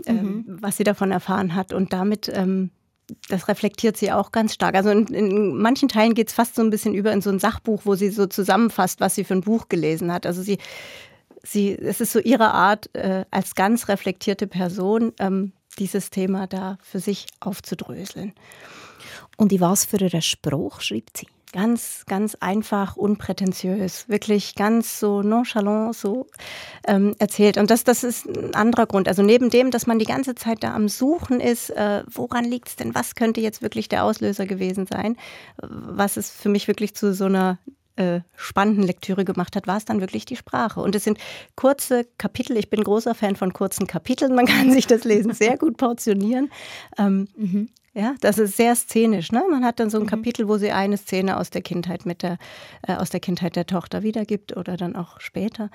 mhm. 0.07 0.44
was 0.46 0.77
sie 0.77 0.85
davon 0.85 1.11
erfahren 1.11 1.55
hat. 1.55 1.73
Und 1.73 1.92
damit 1.92 2.31
ähm, 2.33 2.70
das 3.29 3.49
reflektiert 3.49 3.96
sie 3.96 4.12
auch 4.12 4.33
ganz 4.33 4.55
stark. 4.55 4.75
Also 4.75 4.90
in, 4.90 5.07
in 5.09 5.57
manchen 5.57 5.88
Teilen 5.88 6.14
geht 6.14 6.29
es 6.29 6.35
fast 6.35 6.55
so 6.55 6.62
ein 6.62 6.70
bisschen 6.70 6.94
über 6.94 7.12
in 7.12 7.20
so 7.20 7.31
ein 7.31 7.38
Sachbuch, 7.38 7.83
wo 7.85 7.94
sie 7.94 8.11
so 8.11 8.27
zusammenfasst, 8.27 9.01
was 9.01 9.14
sie 9.14 9.25
für 9.25 9.35
ein 9.35 9.40
Buch 9.40 9.68
gelesen 9.68 10.12
hat. 10.12 10.27
Also 10.27 10.42
sie, 10.42 10.59
sie, 11.42 11.77
es 11.77 12.01
ist 12.01 12.12
so 12.12 12.20
ihre 12.20 12.53
Art, 12.53 12.94
äh, 12.94 13.25
als 13.31 13.55
ganz 13.57 13.88
reflektierte 13.88 14.46
Person 14.46 15.12
ähm, 15.18 15.53
dieses 15.79 16.11
Thema 16.11 16.46
da 16.46 16.79
für 16.83 17.01
sich 17.01 17.27
aufzudröseln. 17.40 18.33
Und 19.37 19.53
in 19.53 19.61
was 19.61 19.85
für 19.85 19.99
einen 19.99 20.23
Spruch 20.23 20.81
schreibt 20.81 21.16
sie? 21.16 21.27
Ganz, 21.53 22.05
ganz 22.07 22.37
einfach, 22.37 22.97
unprätentiös, 22.97 24.09
wirklich 24.09 24.55
ganz 24.55 25.01
so 25.01 25.23
nonchalant 25.23 25.97
so 25.97 26.29
ähm, 26.87 27.17
erzählt. 27.19 27.59
Und 27.59 27.71
das, 27.71 27.83
das 27.83 28.05
ist 28.05 28.27
ein 28.27 28.55
anderer 28.55 28.87
Grund. 28.87 29.09
Also 29.09 29.23
neben 29.23 29.51
dem, 29.51 29.73
dass 29.73 29.89
man 29.89 29.99
die 29.99 30.05
ganze 30.05 30.37
Zeit 30.37 30.63
da 30.63 30.75
am 30.75 30.89
Suchen 30.89 31.41
ist, 31.41 31.71
äh, 31.71 32.05
woran 32.07 32.45
liegt 32.45 32.69
es 32.69 32.77
denn? 32.77 32.95
Was 32.95 33.17
könnte 33.17 33.41
jetzt 33.41 33.63
wirklich 33.63 33.89
der 33.89 34.05
Auslöser 34.05 34.47
gewesen 34.47 34.87
sein? 34.87 35.17
Was 35.59 36.17
es 36.17 36.31
für 36.31 36.49
mich 36.49 36.69
wirklich 36.69 36.95
zu 36.95 37.13
so 37.13 37.25
einer 37.25 37.59
äh, 37.97 38.21
spannenden 38.37 38.85
Lektüre 38.85 39.25
gemacht 39.25 39.57
hat, 39.57 39.67
war 39.67 39.77
es 39.77 39.85
dann 39.85 40.01
wirklich 40.01 40.25
die 40.25 40.37
Sprache. 40.37 40.81
Und 40.81 40.95
es 40.95 41.05
sind 41.05 41.19
kurze 41.57 42.07
Kapitel. 42.17 42.57
Ich 42.57 42.71
bin 42.71 42.83
großer 42.83 43.15
Fan 43.15 43.37
von 43.37 43.53
kurzen 43.53 43.87
Kapiteln. 43.87 44.35
Man 44.35 44.47
kann 44.47 44.71
sich 44.73 44.87
das 44.87 45.05
Lesen 45.05 45.35
sehr 45.35 45.59
gut 45.59 45.77
portionieren. 45.77 46.51
Ähm, 46.97 47.29
mhm. 47.37 47.69
Ja, 47.92 48.14
das 48.20 48.38
ist 48.38 48.57
sehr 48.57 48.76
szenisch. 48.76 49.33
Ne? 49.33 49.42
Man 49.50 49.64
hat 49.64 49.81
dann 49.81 49.90
so 49.90 49.98
ein 49.98 50.05
mhm. 50.05 50.09
Kapitel, 50.09 50.46
wo 50.46 50.59
sie 50.59 50.70
eine 50.70 50.96
Szene 50.96 51.37
aus 51.37 51.50
der 51.50 51.62
Kindheit 51.62 52.07
mit 52.07 52.22
der, 52.22 52.38
äh, 52.87 52.94
aus 52.94 53.11
der 53.11 53.20
Kindheit 53.20 53.57
der 53.57 53.66
Tochter 53.66 54.03
wiedergibt 54.03 54.57
oder 54.57 54.76
dann 54.76 54.94
auch 54.94 55.20
später. 55.20 55.70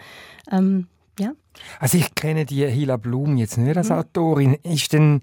Ähm, 0.50 0.88
ja. 1.20 1.34
Also 1.80 1.98
ich 1.98 2.16
kenne 2.16 2.46
die 2.46 2.66
Hila 2.66 2.98
Blum 2.98 3.38
jetzt 3.38 3.58
nicht 3.58 3.76
als 3.76 3.90
mhm. 3.90 3.96
Autorin. 3.96 4.54
Ist 4.64 4.94
denn 4.94 5.22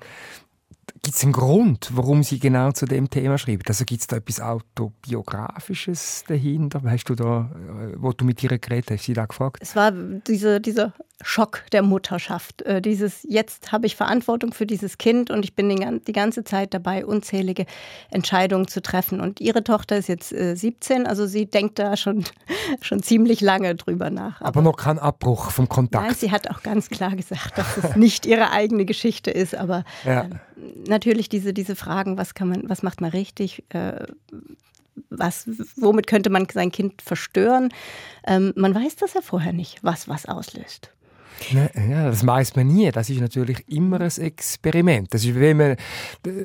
Gibt 1.05 1.17
es 1.17 1.25
einen 1.25 1.33
Grund, 1.33 1.91
warum 1.95 2.23
sie 2.23 2.39
genau 2.39 2.71
zu 2.71 2.87
dem 2.87 3.11
Thema 3.11 3.37
schreibt? 3.37 3.69
Also 3.69 3.85
gibt 3.85 4.03
es 4.03 4.07
da 4.07 4.17
etwas 4.17 4.41
Autobiografisches 4.41 6.23
dahinter? 6.29 6.85
Weißt 6.85 7.09
du 7.09 7.17
da, 7.17 7.51
äh, 7.55 7.97
wo 7.97 8.13
du 8.13 8.25
mit 8.25 8.43
ihr 8.45 8.57
geredet 8.57 8.93
hast, 8.93 9.05
sie 9.05 9.13
da 9.13 9.27
gefragt? 9.27 9.59
Es 9.61 9.75
war 9.75 9.91
diese, 9.91 10.61
dieser 10.61 10.93
Schock 11.23 11.65
der 11.73 11.83
Mutterschaft. 11.83 12.63
Äh, 12.63 12.83
dieses, 12.83 13.25
jetzt 13.29 13.73
habe 13.73 13.87
ich 13.87 13.97
Verantwortung 13.97 14.53
für 14.53 14.67
dieses 14.67 14.99
Kind 14.99 15.31
und 15.31 15.45
ich 15.45 15.55
bin 15.55 15.69
die 16.07 16.13
ganze 16.13 16.45
Zeit 16.45 16.75
dabei, 16.75 17.07
unzählige 17.07 17.67
Entscheidungen 18.11 18.69
zu 18.69 18.83
treffen. 18.83 19.21
Und 19.21 19.41
ihre 19.41 19.65
Tochter 19.65 19.97
ist 19.97 20.09
jetzt 20.09 20.31
17, 20.31 21.05
äh, 21.05 21.09
also 21.09 21.27
sie 21.27 21.47
denkt 21.47 21.79
da 21.79 21.97
schon, 21.97 22.25
schon 22.83 23.03
ziemlich 23.03 23.41
lange 23.41 23.75
drüber 23.75 24.11
nach. 24.11 24.41
Aber, 24.41 24.49
Aber 24.49 24.63
noch 24.63 24.77
kein 24.77 24.99
Abbruch 24.99 25.51
vom 25.51 25.69
Kontakt. 25.69 26.05
Nein, 26.05 26.15
sie 26.15 26.31
hat 26.31 26.51
auch 26.51 26.63
ganz 26.63 26.91
klar 26.91 27.15
gesagt, 27.15 27.57
dass 27.57 27.77
es 27.77 27.97
nicht 27.97 28.27
ihre 28.27 28.51
eigene 28.51 28.85
Geschichte 28.85 29.31
ist. 29.31 29.55
Aber 29.55 29.85
ja. 30.05 30.23
äh, 30.23 30.29
natürlich 30.89 31.29
diese, 31.29 31.53
diese 31.53 31.77
Fragen, 31.77 32.19
was 32.19 32.35
kann 32.35 32.49
man, 32.49 32.69
was 32.69 32.83
macht 32.83 33.01
man 33.01 33.11
richtig? 33.11 33.65
Äh, 33.71 34.07
was, 35.09 35.49
womit 35.77 36.07
könnte 36.07 36.31
man 36.31 36.47
sein 36.53 36.71
Kind 36.71 37.01
verstören? 37.03 37.73
Ähm, 38.27 38.53
man 38.57 38.75
weiß 38.75 38.97
das 38.97 39.15
ja 39.15 39.21
vorher 39.21 39.53
nicht, 39.53 39.83
was 39.83 40.09
was 40.09 40.27
auslöst. 40.27 40.91
Ne, 41.53 41.71
ja, 41.91 42.07
das 42.07 42.27
weiß 42.27 42.57
man 42.57 42.69
nie. 42.69 42.91
Das 42.91 43.11
ist 43.11 43.21
natürlich 43.21 43.69
immer 43.69 44.01
ein 44.01 44.11
Experiment. 44.11 45.13
Das 45.13 45.25
ist, 45.25 45.35
wenn 45.35 45.57
man 45.57 45.77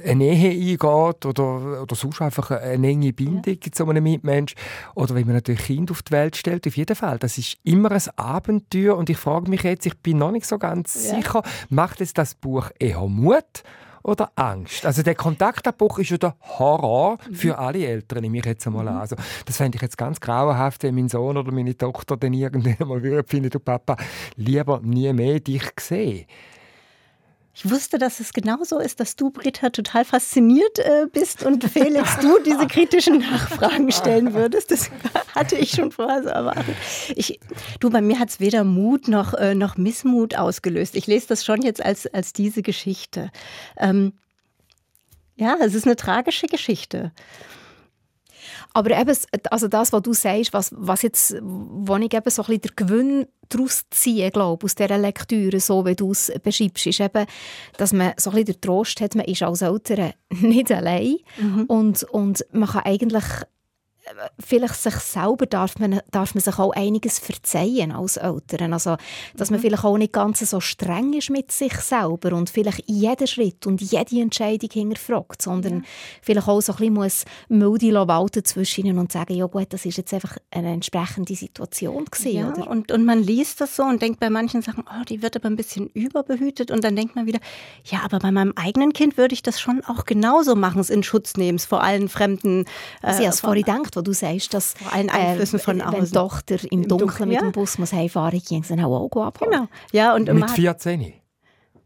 eine 0.05 0.25
Ehe 0.25 0.51
eingeht 0.51 1.25
oder, 1.25 1.81
oder 1.81 1.95
sonst 1.95 2.21
einfach 2.21 2.51
eine 2.51 2.87
enge 2.87 3.13
Bindung 3.13 3.57
ja. 3.63 3.71
zu 3.71 3.89
einem 3.89 4.03
Mitmensch 4.03 4.55
oder 4.95 5.15
wenn 5.15 5.25
man 5.25 5.35
natürlich 5.35 5.65
Kind 5.65 5.91
auf 5.91 6.01
die 6.01 6.11
Welt 6.11 6.35
stellt, 6.35 6.67
auf 6.67 6.77
jeden 6.77 6.95
Fall. 6.95 7.19
Das 7.19 7.37
ist 7.37 7.57
immer 7.63 7.91
ein 7.91 8.01
Abenteuer 8.15 8.97
und 8.97 9.09
ich 9.09 9.17
frage 9.17 9.49
mich 9.49 9.63
jetzt, 9.63 9.85
ich 9.85 9.97
bin 9.97 10.17
noch 10.17 10.31
nicht 10.31 10.45
so 10.45 10.57
ganz 10.57 11.09
ja. 11.09 11.15
sicher, 11.15 11.43
macht 11.69 12.01
es 12.01 12.13
das 12.13 12.35
Buch 12.35 12.69
eher 12.79 13.01
Mut 13.07 13.63
oder 14.07 14.31
Angst? 14.35 14.85
Also 14.85 15.03
der 15.03 15.15
Kontaktabbruch 15.15 15.99
ist 15.99 16.09
ja 16.09 16.17
der 16.17 16.35
Horror 16.41 17.17
für 17.33 17.53
mhm. 17.53 17.59
alle 17.59 17.85
Eltern, 17.85 18.21
nehme 18.21 18.37
ich 18.39 18.45
jetzt 18.45 18.65
einmal 18.65 18.87
an. 18.87 18.97
Also 18.97 19.15
das 19.45 19.57
fände 19.57 19.75
ich 19.75 19.81
jetzt 19.81 19.97
ganz 19.97 20.19
grauenhaft, 20.19 20.83
wenn 20.83 20.95
mein 20.95 21.09
Sohn 21.09 21.37
oder 21.37 21.51
meine 21.51 21.77
Tochter 21.77 22.17
dann 22.17 22.33
irgendwann 22.33 22.87
mal 22.87 23.03
würde 23.03 23.27
finden, 23.27 23.49
du 23.49 23.59
Papa, 23.59 23.97
lieber 24.35 24.79
nie 24.81 25.11
mehr 25.13 25.39
dich 25.39 25.69
sehen. 25.79 26.25
Ich 27.59 27.67
wusste, 27.71 27.97
dass 27.97 28.19
es 28.19 28.33
genauso 28.33 28.77
ist, 28.77 28.99
dass 28.99 29.15
du, 29.15 29.31
Britta, 29.31 29.71
total 29.71 30.05
fasziniert 30.05 30.77
äh, 30.77 31.07
bist 31.11 31.43
und 31.43 31.63
Felix, 31.63 32.19
du 32.19 32.37
diese 32.45 32.67
kritischen 32.67 33.17
Nachfragen 33.17 33.91
stellen 33.91 34.35
würdest. 34.35 34.69
Das 34.69 34.91
hatte 35.33 35.55
ich 35.55 35.71
schon 35.71 35.91
vorher 35.91 36.21
so 36.21 36.29
erwartet. 36.29 36.75
Ich, 37.15 37.39
du, 37.79 37.89
bei 37.89 37.99
mir 37.99 38.19
hat 38.19 38.29
es 38.29 38.39
weder 38.39 38.63
Mut 38.63 39.07
noch, 39.07 39.33
äh, 39.33 39.55
noch 39.55 39.75
Missmut 39.75 40.35
ausgelöst. 40.35 40.93
Ich 40.93 41.07
lese 41.07 41.29
das 41.29 41.43
schon 41.43 41.63
jetzt 41.63 41.83
als, 41.83 42.05
als 42.05 42.31
diese 42.31 42.61
Geschichte. 42.61 43.31
Ähm, 43.75 44.13
ja, 45.35 45.57
es 45.59 45.73
ist 45.73 45.87
eine 45.87 45.95
tragische 45.95 46.45
Geschichte. 46.45 47.11
Aber 48.77 48.91
eben, 48.91 49.17
also 49.49 49.67
das, 49.67 49.91
was 49.91 50.01
du 50.03 50.13
sagst, 50.13 50.53
was, 50.53 50.71
was 50.77 51.01
jetzt, 51.01 51.35
wo 51.41 51.95
ich 51.95 52.13
eben 52.13 52.29
so 52.29 52.43
ein 52.43 52.45
bisschen 52.45 52.61
den 52.61 52.75
Gewinn 52.75 53.25
daraus 53.49 53.85
ziehe, 53.89 54.29
glaube 54.29 54.65
aus 54.65 54.75
dieser 54.75 54.99
Lektüre, 54.99 55.59
so 55.59 55.83
wie 55.83 55.95
du 55.95 56.11
es 56.11 56.31
beschreibst, 56.43 56.85
ist 56.85 56.99
eben, 56.99 57.25
dass 57.77 57.91
man 57.91 58.13
so 58.17 58.29
ein 58.29 58.35
bisschen 58.35 58.53
den 58.53 58.61
Trost 58.61 59.01
hat, 59.01 59.15
man 59.15 59.25
ist 59.25 59.41
als 59.41 59.63
Eltern 59.63 60.13
nicht 60.29 60.71
allein 60.71 61.15
mhm. 61.41 61.63
und, 61.63 62.03
und 62.03 62.45
man 62.51 62.69
kann 62.69 62.83
eigentlich 62.83 63.23
vielleicht 64.39 64.75
sich 64.75 64.95
selber 64.95 65.45
darf 65.45 65.79
man, 65.79 66.01
darf 66.11 66.35
man 66.35 66.43
sich 66.43 66.57
auch 66.59 66.71
einiges 66.71 67.19
verzeihen 67.19 67.91
als 67.91 68.17
Eltern. 68.17 68.73
Also, 68.73 68.97
dass 69.35 69.49
man 69.49 69.59
mhm. 69.59 69.63
vielleicht 69.63 69.83
auch 69.83 69.97
nicht 69.97 70.13
ganz 70.13 70.39
so 70.39 70.59
streng 70.59 71.13
ist 71.13 71.29
mit 71.29 71.51
sich 71.51 71.73
selber 71.73 72.33
und 72.33 72.49
vielleicht 72.49 72.83
jeden 72.87 73.27
Schritt 73.27 73.65
und 73.67 73.81
jede 73.81 74.19
Entscheidung 74.21 74.69
hinterfragt, 74.71 75.41
sondern 75.41 75.73
ja. 75.73 75.81
vielleicht 76.21 76.47
auch 76.47 76.61
so 76.61 76.73
ein 76.73 76.77
bisschen 76.77 76.93
muss 76.93 77.25
milde 77.49 78.07
walten 78.07 78.43
zwischen 78.43 78.85
ihnen 78.85 78.99
und 78.99 79.11
sagen, 79.11 79.33
ja 79.33 79.45
gut, 79.45 79.67
das 79.69 79.85
ist 79.85 79.97
jetzt 79.97 80.13
einfach 80.13 80.37
eine 80.51 80.73
entsprechende 80.73 81.35
Situation 81.35 82.05
gewesen, 82.05 82.37
ja, 82.37 82.49
oder? 82.49 82.67
Und, 82.67 82.91
und 82.91 83.05
man 83.05 83.21
liest 83.21 83.61
das 83.61 83.75
so 83.75 83.83
und 83.83 84.01
denkt 84.01 84.19
bei 84.19 84.29
manchen 84.29 84.61
Sachen, 84.61 84.83
oh, 84.87 85.03
die 85.07 85.21
wird 85.21 85.35
aber 85.35 85.47
ein 85.47 85.55
bisschen 85.55 85.87
überbehütet 85.87 86.71
und 86.71 86.83
dann 86.83 86.95
denkt 86.95 87.15
man 87.15 87.25
wieder, 87.25 87.39
ja, 87.85 87.99
aber 88.03 88.19
bei 88.19 88.31
meinem 88.31 88.53
eigenen 88.55 88.93
Kind 88.93 89.17
würde 89.17 89.33
ich 89.33 89.43
das 89.43 89.59
schon 89.59 89.83
auch 89.85 90.05
genauso 90.05 90.55
machen, 90.55 90.79
es 90.79 90.89
in 90.89 91.03
Schutz 91.03 91.35
nehmen, 91.35 91.59
vor 91.59 91.83
allen 91.83 92.09
fremden... 92.09 92.65
Äh, 93.01 93.13
Sie 93.13 93.25
hat 93.25 93.33
es 93.33 93.41
vorhin 93.41 93.63
gedacht, 93.63 93.96
wo 93.97 94.01
du 94.01 94.13
sagst, 94.13 94.53
dass 94.53 94.75
allen 94.91 95.09
Einflüssen 95.09 95.59
äh, 95.59 95.61
von 95.61 95.81
außen. 95.81 96.01
Wenn 96.01 96.11
Tochter 96.11 96.57
im 96.71 96.87
Dunkeln 96.87 97.29
mit 97.29 97.41
dem 97.41 97.51
Bus 97.51 97.77
muss 97.77 97.91
heimfahren, 97.91 98.41
ging 98.47 98.63
sie 98.63 98.75
dann 98.75 98.85
auch 98.85 99.01
Augen 99.01 99.19
abholen. 99.19 99.51
Genau. 99.51 99.67
Ja, 99.91 100.15
und 100.15 100.31
mit 100.31 100.49
14? 100.49 101.13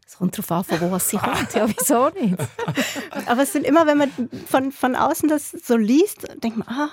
Es 0.06 0.18
kommt 0.18 0.38
darauf 0.38 0.52
an, 0.52 0.64
von 0.78 0.92
wo 0.92 1.00
sie 1.00 1.18
kommt. 1.18 1.54
Ja, 1.54 1.68
wieso 1.68 2.10
nicht? 2.10 2.36
Aber 3.28 3.44
es 3.44 3.54
sind 3.54 3.66
immer, 3.66 3.88
wenn 3.88 3.98
man 3.98 4.12
von, 4.46 4.72
von 4.72 4.96
außen 4.96 5.30
das 5.30 5.52
so 5.52 5.78
liest, 5.78 6.28
denkt 6.44 6.58
man, 6.58 6.68
ah, 6.68 6.90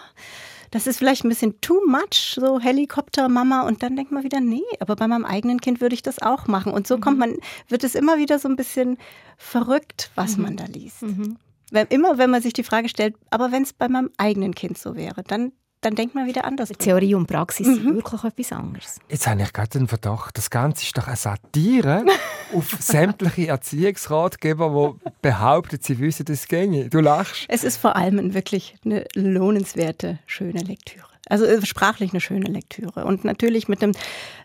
das 0.71 0.87
ist 0.87 0.99
vielleicht 0.99 1.25
ein 1.25 1.29
bisschen 1.29 1.61
too 1.61 1.81
much, 1.87 2.37
so 2.37 2.61
Helikopter, 2.61 3.29
Mama. 3.29 3.63
Und 3.63 3.83
dann 3.83 3.97
denkt 3.97 4.13
man 4.13 4.23
wieder, 4.23 4.41
nee, 4.41 4.63
aber 4.81 4.97
bei 4.97 5.09
meinem 5.09 5.25
eigenen 5.25 5.61
Kind 5.61 5.81
würde 5.81 5.95
ich 5.95 6.03
das 6.03 6.21
auch 6.21 6.47
machen. 6.47 6.73
Und 6.73 6.87
so 6.87 6.97
mhm. 6.97 7.01
kommt 7.01 7.19
man, 7.19 7.35
wird 7.69 7.85
es 7.85 7.95
immer 7.95 8.19
wieder 8.19 8.39
so 8.39 8.49
ein 8.49 8.57
bisschen 8.57 8.99
verrückt, 9.37 10.11
was 10.15 10.37
mhm. 10.37 10.43
man 10.45 10.57
da 10.57 10.67
liest. 10.67 11.03
Mhm. 11.03 11.39
Wenn, 11.71 11.87
immer 11.89 12.19
wenn 12.19 12.31
man 12.31 12.43
sich 12.43 12.53
die 12.53 12.65
Frage 12.65 12.89
stellt, 12.89 13.15
aber 13.31 13.53
wenn 13.53 13.63
es 13.63 13.73
bei 13.73 13.89
meinem 13.89 14.11
eigenen 14.17 14.55
Kind 14.55 14.79
so 14.79 14.97
wäre, 14.97 15.23
dann 15.23 15.53
dann 15.81 15.95
denkt 15.95 16.15
man 16.15 16.27
wieder 16.27 16.45
anders. 16.45 16.71
Theorie 16.71 17.15
und 17.15 17.27
Praxis 17.27 17.67
mhm. 17.67 17.75
sind 17.75 17.95
wirklich 17.95 18.25
etwas 18.25 18.53
anderes. 18.53 18.99
Jetzt 19.09 19.27
habe 19.27 19.43
ich 19.43 19.53
gerade 19.53 19.69
den 19.69 19.87
Verdacht, 19.87 20.37
das 20.37 20.51
Ganze 20.51 20.85
ist 20.85 20.99
doch 20.99 21.07
eine 21.07 21.17
Satire 21.17 22.05
auf 22.53 22.77
sämtliche 22.81 23.49
Erziehungsratgeber, 23.49 24.97
die 25.01 25.11
behaupten, 25.23 25.79
sie 25.81 25.99
wissen 26.01 26.25
das 26.27 26.49
ginge. 26.49 26.89
Du 26.89 27.01
lachst. 27.01 27.47
Es 27.49 27.65
ist 27.65 27.77
vor 27.77 27.95
allem 27.97 28.35
wirklich 28.35 28.75
eine 28.85 29.05
lohnenswerte, 29.15 30.19
schöne 30.27 30.63
Lektüre. 30.63 31.07
Also 31.29 31.45
äh, 31.45 31.65
sprachlich 31.65 32.13
eine 32.13 32.21
schöne 32.21 32.51
Lektüre. 32.51 33.05
Und 33.05 33.25
natürlich 33.25 33.69
mit 33.69 33.83
einem 33.83 33.93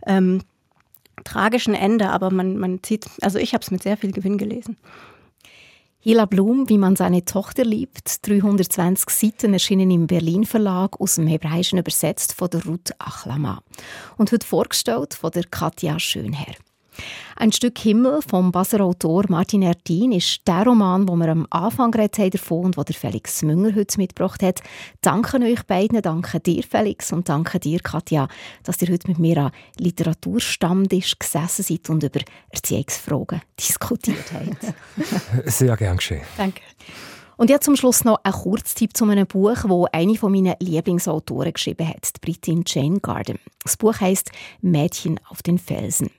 ähm, 0.06 0.42
tragischen 1.24 1.74
Ende, 1.74 2.10
aber 2.10 2.30
man, 2.30 2.58
man 2.58 2.84
zieht, 2.84 3.08
also 3.22 3.40
ich 3.40 3.54
habe 3.54 3.64
es 3.64 3.72
mit 3.72 3.82
sehr 3.82 3.98
viel 3.98 4.12
Gewinn 4.12 4.38
gelesen. 4.38 4.78
Hila 6.06 6.26
Blum, 6.26 6.68
wie 6.68 6.78
man 6.78 6.98
seine 6.98 7.24
Tochter 7.24 7.64
liebt, 7.64 8.28
320 8.28 9.10
Seiten 9.10 9.54
erschienen 9.54 9.90
im 9.90 10.06
Berlin 10.06 10.44
Verlag, 10.44 11.00
aus 11.00 11.16
dem 11.16 11.28
Hebräischen 11.28 11.80
übersetzt 11.80 12.34
von 12.34 12.50
der 12.50 12.66
Ruth 12.66 12.92
Achlama 13.00 13.64
und 14.18 14.34
wird 14.34 14.44
vorgestellt 14.44 15.14
von 15.14 15.32
der 15.32 15.46
Katja 15.46 15.98
Schönherr. 16.00 16.56
Ein 17.36 17.52
Stück 17.52 17.80
Himmel 17.80 18.22
vom 18.22 18.52
Basler 18.52 18.82
Autor 18.82 19.26
Martin 19.28 19.64
Ertin 19.64 20.12
ist 20.12 20.48
der 20.48 20.64
Roman, 20.64 21.08
wo 21.08 21.16
wir 21.16 21.30
am 21.30 21.48
Anfang 21.50 21.92
geredet 21.92 22.18
haben 22.20 22.30
davon 22.30 22.66
und 22.66 22.78
wo 22.78 22.84
der 22.84 22.96
Felix 22.96 23.42
Münger 23.42 23.76
heute 23.76 23.98
mitgebracht 23.98 24.44
hat. 24.44 24.62
Danke 25.02 25.40
euch 25.40 25.64
beiden, 25.64 26.02
danke 26.02 26.40
dir 26.40 26.64
Felix 26.64 27.12
und 27.12 27.30
danke 27.30 27.60
dir 27.60 27.80
Katja, 27.80 28.28
dass 28.64 28.82
ihr 28.82 28.90
heute 28.90 29.08
mit 29.08 29.20
mir 29.20 29.38
an 29.38 29.52
Literaturstammtisch 29.78 31.18
gesessen 31.20 31.64
seid 31.64 31.90
und 31.90 32.04
über 32.04 32.22
Erziehungsfragen 32.50 33.42
diskutiert 33.60 34.32
habt. 34.34 34.74
Sehr 35.52 35.76
gern 35.76 35.98
geschehen. 35.98 36.22
Danke. 36.38 36.62
Und 37.36 37.50
jetzt 37.50 37.66
zum 37.66 37.76
Schluss 37.76 38.04
noch 38.04 38.20
ein 38.24 38.32
Kurztipp 38.32 38.96
zu 38.96 39.06
einem 39.06 39.28
Buch, 39.28 39.58
wo 39.66 39.88
eine 39.92 40.16
von 40.16 40.32
meinen 40.32 40.56
Lieblingsautoren 40.60 41.54
geschrieben 41.54 41.88
hat, 41.88 42.08
die 42.16 42.20
Britin 42.22 42.64
Jane 42.66 43.00
Garden. 43.00 43.40
Das 43.64 43.76
Buch 43.76 44.00
heißt 44.00 44.32
Mädchen 44.62 45.20
auf 45.30 45.42
den 45.42 45.58
Felsen. 45.58 46.10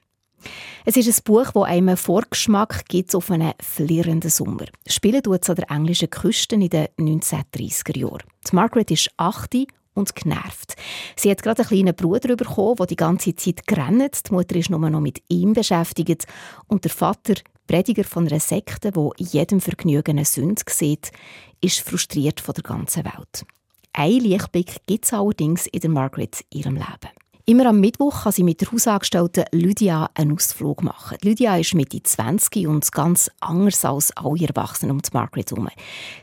Es 0.85 0.97
ist 0.97 1.09
ein 1.09 1.25
Buch, 1.25 1.51
das 1.53 1.63
einem 1.63 1.89
einen 1.89 1.97
Vorgeschmack 1.97 2.85
gibt 2.89 3.15
auf 3.15 3.31
einen 3.31 3.53
flirrenden 3.61 4.31
Sommer. 4.31 4.67
Spielen 4.87 5.23
tut 5.23 5.43
es 5.43 5.51
an 5.51 5.57
der 5.57 5.71
englischen 5.71 6.11
Küste 6.11 6.57
in 6.57 6.69
den 6.69 6.89
1930er 6.99 7.99
Jahren. 7.99 8.23
Die 8.51 8.55
Margaret 8.55 8.91
ist 8.91 9.11
8 9.17 9.67
und 9.95 10.15
genervt. 10.15 10.77
Sie 11.17 11.31
hat 11.31 11.43
gerade 11.43 11.63
einen 11.63 11.69
kleinen 11.69 11.95
Bruder 11.95 12.37
bekommen, 12.37 12.77
der 12.77 12.87
die 12.87 12.97
ganze 12.97 13.35
Zeit 13.35 13.63
rennt. 13.71 14.29
Die 14.29 14.33
Mutter 14.33 14.57
ist 14.57 14.71
nur 14.71 14.79
noch 14.91 15.01
mit 15.01 15.23
ihm 15.29 15.53
beschäftigt. 15.53 16.27
Und 16.67 16.85
der 16.85 16.91
Vater, 16.91 17.35
Prediger 17.67 18.05
von 18.05 18.29
einer 18.29 18.41
Sekte, 18.41 18.91
wo 18.95 19.13
jedem 19.17 19.61
Vergnügen 19.61 20.19
eine 20.19 20.25
Sünde 20.25 20.63
sieht, 20.69 21.13
ist 21.61 21.81
frustriert 21.81 22.41
von 22.41 22.55
der 22.55 22.65
ganzen 22.65 23.05
Welt. 23.05 23.47
Ein 23.93 24.21
Lichtblick 24.21 24.85
gibt 24.87 25.05
es 25.05 25.13
allerdings 25.13 25.67
in 25.69 25.81
der 25.81 25.91
Margaret 25.91 26.45
ihrem 26.51 26.75
Leben. 26.75 27.24
Immer 27.47 27.67
am 27.67 27.81
Mittwoch 27.81 28.23
kann 28.23 28.33
sie 28.33 28.43
mit 28.43 28.63
der 28.63 28.73
Hausangestellten 28.73 29.45
Lydia 29.53 30.09
einen 30.15 30.33
Ausflug 30.33 30.83
machen. 30.83 31.19
Lydia 31.21 31.59
ist 31.59 31.75
Mitte 31.75 32.03
20 32.03 32.67
und 32.67 32.91
ganz 32.91 33.31
anders 33.39 33.85
als 33.85 34.17
alle 34.17 34.47
Erwachsenen 34.47 34.93
um 34.93 35.03
Margaret 35.13 35.51
herum. 35.51 35.69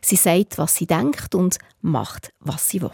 Sie 0.02 0.16
sagt, 0.16 0.58
was 0.58 0.74
sie 0.74 0.88
denkt 0.88 1.36
und 1.36 1.60
macht, 1.82 2.34
was 2.40 2.70
sie 2.70 2.82
will. 2.82 2.90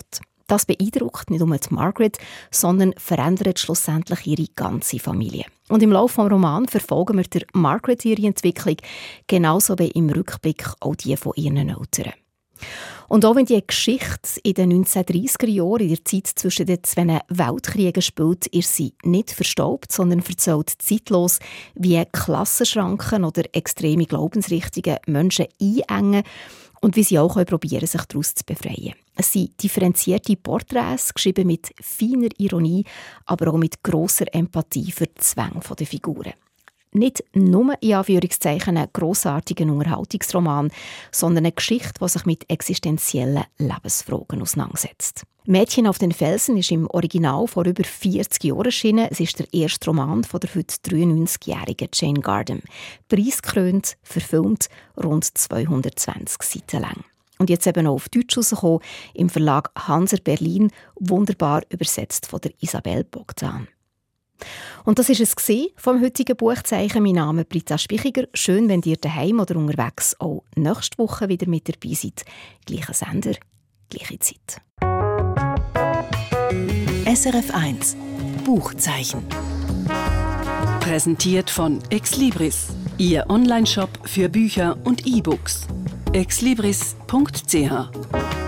Das 0.46 0.66
beeindruckt 0.66 1.30
nicht 1.30 1.40
nur 1.40 1.58
Margaret, 1.70 2.18
sondern 2.52 2.94
verändert 2.98 3.60
schlussendlich 3.60 4.28
ihre 4.28 4.48
ganze 4.56 5.00
Familie. 5.00 5.46
Und 5.70 5.82
im 5.82 5.94
Laufe 5.94 6.22
des 6.22 6.32
Romans 6.32 6.70
verfolgen 6.70 7.16
wir 7.16 7.24
der 7.24 7.46
Margaret 7.54 8.04
ihre 8.04 8.28
Entwicklung, 8.28 8.76
genauso 9.28 9.80
wie 9.80 9.92
im 9.92 10.10
Rückblick 10.10 10.70
auch 10.82 10.96
die 10.96 11.16
von 11.16 11.32
ihren 11.38 11.70
Eltern. 11.70 12.12
Und 13.10 13.24
auch 13.24 13.36
wenn 13.36 13.46
die 13.46 13.66
Geschichte 13.66 14.40
in 14.44 14.54
den 14.54 14.86
1930er 14.86 15.48
Jahren, 15.48 15.80
in 15.80 15.90
der 15.90 16.04
Zeit 16.04 16.28
zwischen 16.28 16.66
den 16.66 16.84
zwei 16.84 17.22
Weltkriegen 17.30 18.02
spielt, 18.02 18.48
ist 18.48 18.76
sie 18.76 18.94
nicht 19.04 19.32
verstaubt, 19.32 19.92
sondern 19.92 20.20
erzählt 20.20 20.74
zeitlos, 20.78 21.40
wie 21.76 22.04
Klassenschranken 22.12 23.24
oder 23.24 23.44
extreme 23.54 24.06
Glaubensrichtungen 24.06 24.98
Menschen 25.06 25.48
einengen 25.62 26.24
und 26.82 26.96
wie 26.96 27.04
sie 27.04 27.20
auch 27.20 27.44
probieren 27.46 27.88
sich 27.88 28.04
daraus 28.04 28.36
zu 28.36 28.44
befreien. 28.46 28.94
Es 29.16 29.32
sind 29.32 29.62
differenzierte 29.64 30.36
Porträts, 30.36 31.14
geschrieben 31.14 31.48
mit 31.48 31.74
feiner 31.82 32.30
Ironie, 32.38 32.84
aber 33.26 33.52
auch 33.52 33.58
mit 33.58 33.82
grosser 33.84 34.26
Empathie 34.34 34.92
für 34.92 35.08
die 35.08 35.16
Zwänge 35.16 35.62
der 35.78 35.88
Figuren 35.88 36.34
nicht 36.98 37.24
nur 37.34 37.74
in 37.82 37.94
Anführungszeichen 37.94 38.78
einen 38.78 38.90
grossartigen 38.92 39.70
Unterhaltungsroman, 39.70 40.72
sondern 41.12 41.46
eine 41.46 41.52
Geschichte, 41.52 41.94
die 42.02 42.10
sich 42.10 42.26
mit 42.26 42.50
existenziellen 42.50 43.44
Lebensfragen 43.58 44.42
auseinandersetzt. 44.42 45.24
Mädchen 45.50 45.88
auf 45.88 45.98
den 45.98 46.12
Felsen 46.12 46.58
ist 46.58 46.72
im 46.72 46.90
Original 46.90 47.48
vor 47.48 47.66
über 47.66 47.86
40 47.86 48.44
Jahren 48.44 48.66
erschienen. 48.66 49.08
Es 49.10 49.22
ist 49.22 49.40
der 49.40 49.48
erste 49.54 49.86
Roman 49.86 50.26
von 50.26 50.42
der 50.42 50.54
heute 50.54 50.76
93-jährigen 50.84 51.88
Jane 51.94 52.20
Gardam. 52.20 52.62
Preisgekrönt, 53.08 53.96
verfilmt, 54.04 54.68
rund 55.02 55.24
220 55.24 56.44
Seiten 56.44 56.82
lang. 56.82 57.06
Und 57.38 57.50
jetzt 57.50 57.66
eben 57.66 57.88
auch 57.88 57.94
auf 57.94 58.10
Deutsch 58.10 58.36
rausgekommen, 58.36 58.82
im 59.14 59.30
Verlag 59.30 59.72
Hanser 59.88 60.18
Berlin, 60.18 60.70
wunderbar 60.96 61.62
übersetzt 61.70 62.26
von 62.26 62.42
der 62.42 62.52
Isabel 62.60 63.06
Bogdan. 63.06 63.70
Und 64.86 65.00
das 65.00 65.10
ist 65.10 65.22
es 65.22 65.36
vom 65.76 66.02
heutigen 66.02 66.36
Buchzeichen. 66.36 67.04
Mein 67.04 67.14
Name 67.14 67.42
ist 67.42 67.50
Britta 67.50 67.78
Spichiger. 67.78 68.28
Schön, 68.34 68.70
wenn 68.70 68.82
ihr 68.84 68.98
daheim 68.98 69.40
oder 69.40 69.56
unterwegs 69.56 70.16
auch 70.20 70.44
nächste 70.56 70.98
Woche 70.98 71.30
wieder 71.30 71.48
mit 71.48 71.68
dabei 71.68 71.94
seid. 71.94 72.24
Gleicher 72.66 72.94
Sender, 72.94 73.34
gleiche 73.90 74.20
Zeit. 74.20 74.62
SRF 77.06 77.54
1 77.54 77.98
Buchzeichen. 78.46 79.24
Präsentiert 80.80 81.50
von 81.50 81.80
Exlibris, 81.90 82.68
Ihr 82.98 83.26
Onlineshop 83.30 83.90
für 84.04 84.30
Bücher 84.30 84.78
und 84.86 85.06
E-Books. 85.06 85.68
exlibris.ch 86.14 88.47